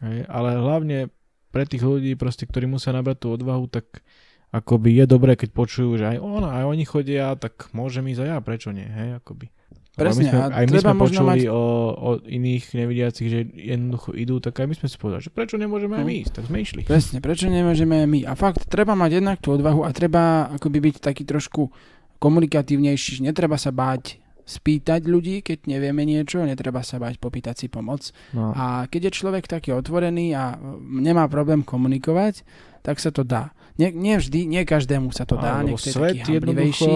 [0.01, 1.09] hej, ale hlavne
[1.51, 4.03] pre tých ľudí, proste, ktorí musia nabrať tú odvahu, tak
[4.51, 8.29] akoby je dobré, keď počujú, že aj ona, aj oni chodia, tak môžem ísť aj
[8.29, 9.51] ja, prečo nie, hej, akoby.
[9.95, 11.62] Lebo Presne, my sme, aj my sme počuli mať- o,
[11.95, 15.95] o iných nevidiacich, že jednoducho idú, tak aj my sme si povedali, že prečo nemôžeme
[15.95, 16.18] aj my No.
[16.18, 16.81] ísť, tak sme išli.
[16.83, 18.27] Presne, prečo nemôžeme my?
[18.27, 21.70] A fakt, treba mať jednak tú odvahu a treba akoby byť taký trošku
[22.18, 27.67] komunikatívnejší, že netreba sa báť spýtať ľudí, keď nevieme niečo, netreba sa báť popýtať si
[27.69, 28.13] pomoc.
[28.37, 28.53] No.
[28.53, 32.45] A keď je človek taký otvorený a mm, nemá problém komunikovať,
[32.85, 33.57] tak sa to dá.
[33.81, 36.93] Nie, nie vždy, nie každému sa to dá, niekto je taký hamblivejší.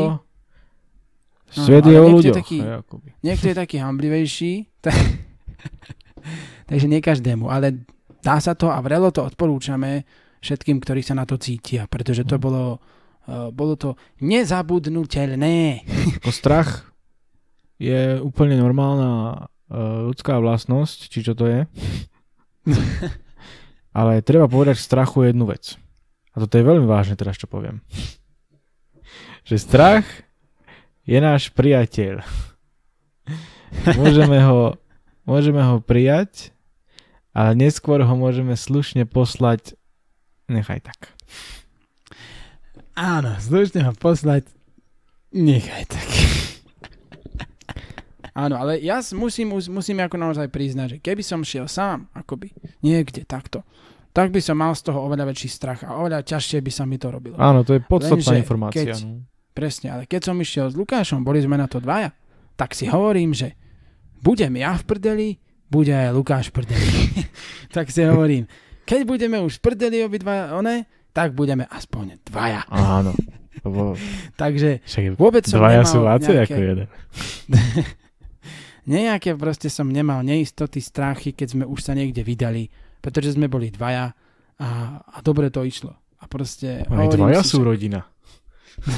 [1.49, 2.37] Svet je o ľuďoch.
[2.37, 2.61] taký-.
[3.25, 4.53] Niekto je taký hamblivejší,
[4.85, 4.95] tak...
[6.69, 7.89] takže nie každému, ale
[8.21, 10.05] dá sa to a vrelo to odporúčame
[10.45, 12.43] všetkým, ktorí sa na to cítia, pretože to Mhm.
[12.45, 12.65] bolo,
[13.27, 15.83] uh, bolo to nezabudnutelné.
[16.23, 16.69] Ako strach
[17.79, 21.61] je úplne normálna uh, ľudská vlastnosť, či čo to je.
[23.99, 25.79] Ale treba povedať strachu jednu vec.
[26.35, 27.83] A toto je veľmi vážne teraz, čo poviem.
[29.49, 30.07] Že strach
[31.09, 32.20] je náš priateľ.
[33.97, 34.76] Môžeme ho,
[35.24, 36.53] môžeme ho prijať,
[37.33, 39.79] ale neskôr ho môžeme slušne poslať
[40.49, 41.12] nechaj tak.
[42.99, 44.49] Áno, slušne ho poslať.
[45.31, 46.18] Nechaj tak.
[48.39, 52.55] Áno, ale ja musím, mus- musím ako naozaj priznať, že keby som šiel sám, akoby
[52.86, 53.66] niekde takto,
[54.14, 57.03] tak by som mal z toho oveľa väčší strach a oveľa ťažšie by sa mi
[57.03, 57.34] to robilo.
[57.34, 58.95] Áno, to je podstatná Lenže informácia.
[58.95, 59.26] keď- no.
[59.51, 62.14] Presne, ale keď som išiel s Lukášom, boli sme na to dvaja,
[62.55, 63.59] tak si hovorím, že
[64.22, 65.28] budem ja v prdeli,
[65.66, 66.86] bude aj Lukáš v prdeli.
[67.74, 68.47] tak si hovorím,
[68.86, 72.70] keď budeme už v prdeli obidva one, tak budeme aspoň dvaja.
[72.70, 73.11] Áno.
[73.66, 73.99] Lebo
[74.39, 74.78] Takže
[75.18, 76.86] vôbec som dvaja nemal sú vácej nejaké, ako jeden.
[78.89, 82.66] nejaké proste som nemal neistoty, strachy, keď sme už sa niekde vydali,
[82.99, 84.11] pretože sme boli dvaja
[84.59, 84.68] a,
[84.99, 85.93] a dobre to išlo.
[86.18, 88.01] A proste Aj dvaja si, sú že- rodina.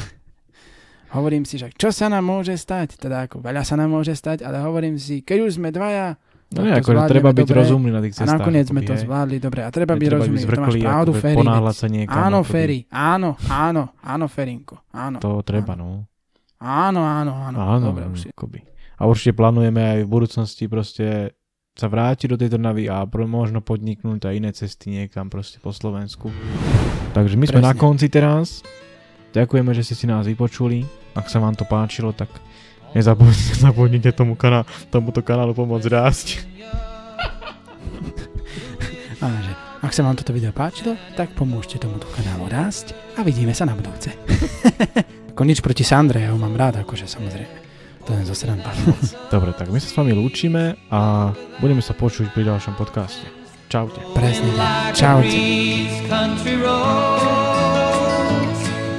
[1.11, 2.95] hovorím si, že čo sa nám môže stať?
[2.97, 6.17] Teda ako veľa sa nám môže stať, ale hovorím si, keď už sme dvaja,
[6.51, 7.59] No nie, zvládneme treba byť dobre.
[7.63, 8.43] rozumný na tých A cestách.
[8.43, 9.63] nakoniec sme to zvládli dobre.
[9.63, 10.35] A treba byť rozumný.
[10.35, 11.39] To máš zvrklý, pravdu, Ferry.
[11.39, 12.19] ponáhľať sa niekam.
[12.21, 12.51] Áno, akoby.
[12.51, 12.79] Ferry.
[12.91, 14.75] Áno, áno, áno, Ferinko.
[14.91, 15.17] Áno.
[15.23, 15.87] To treba, áno.
[15.87, 16.11] no.
[16.59, 17.57] Áno, áno, áno.
[17.57, 18.29] Áno, Dobre, už si.
[18.29, 18.67] akoby.
[19.01, 21.33] A určite plánujeme aj v budúcnosti proste
[21.73, 26.29] sa vrátiť do tej Trnavy a možno podniknúť aj iné cesty niekam proste po Slovensku.
[27.17, 27.73] Takže my sme Presne.
[27.73, 28.61] na konci teraz.
[29.33, 30.85] Ďakujeme, že ste si nás vypočuli.
[31.17, 32.29] Ak sa vám to páčilo, tak
[32.93, 36.37] nezabudnite, nezabudnite tomu kaná, tomuto kanálu pomôcť rásť.
[39.25, 43.57] Áno, že ak sa vám toto video páčilo, tak pomôžte tomuto kanálu rásť a vidíme
[43.57, 44.13] sa na budúce.
[45.33, 47.60] Ako nič proti Sandre, ja ho mám rád, akože samozrejme.
[48.11, 48.67] To len zo srandy.
[49.31, 51.31] Dobre, tak my sa s vami lúčime a
[51.63, 53.23] budeme sa počuť pri ďalšom podcaste.
[53.71, 54.03] Čaute.
[54.19, 54.99] Presne tak.
[54.99, 55.31] Čaute.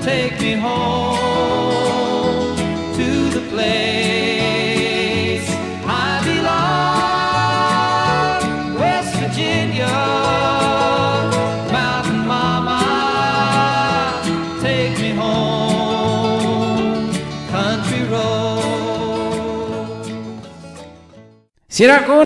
[0.02, 1.21] Take me home
[21.72, 22.20] Si era con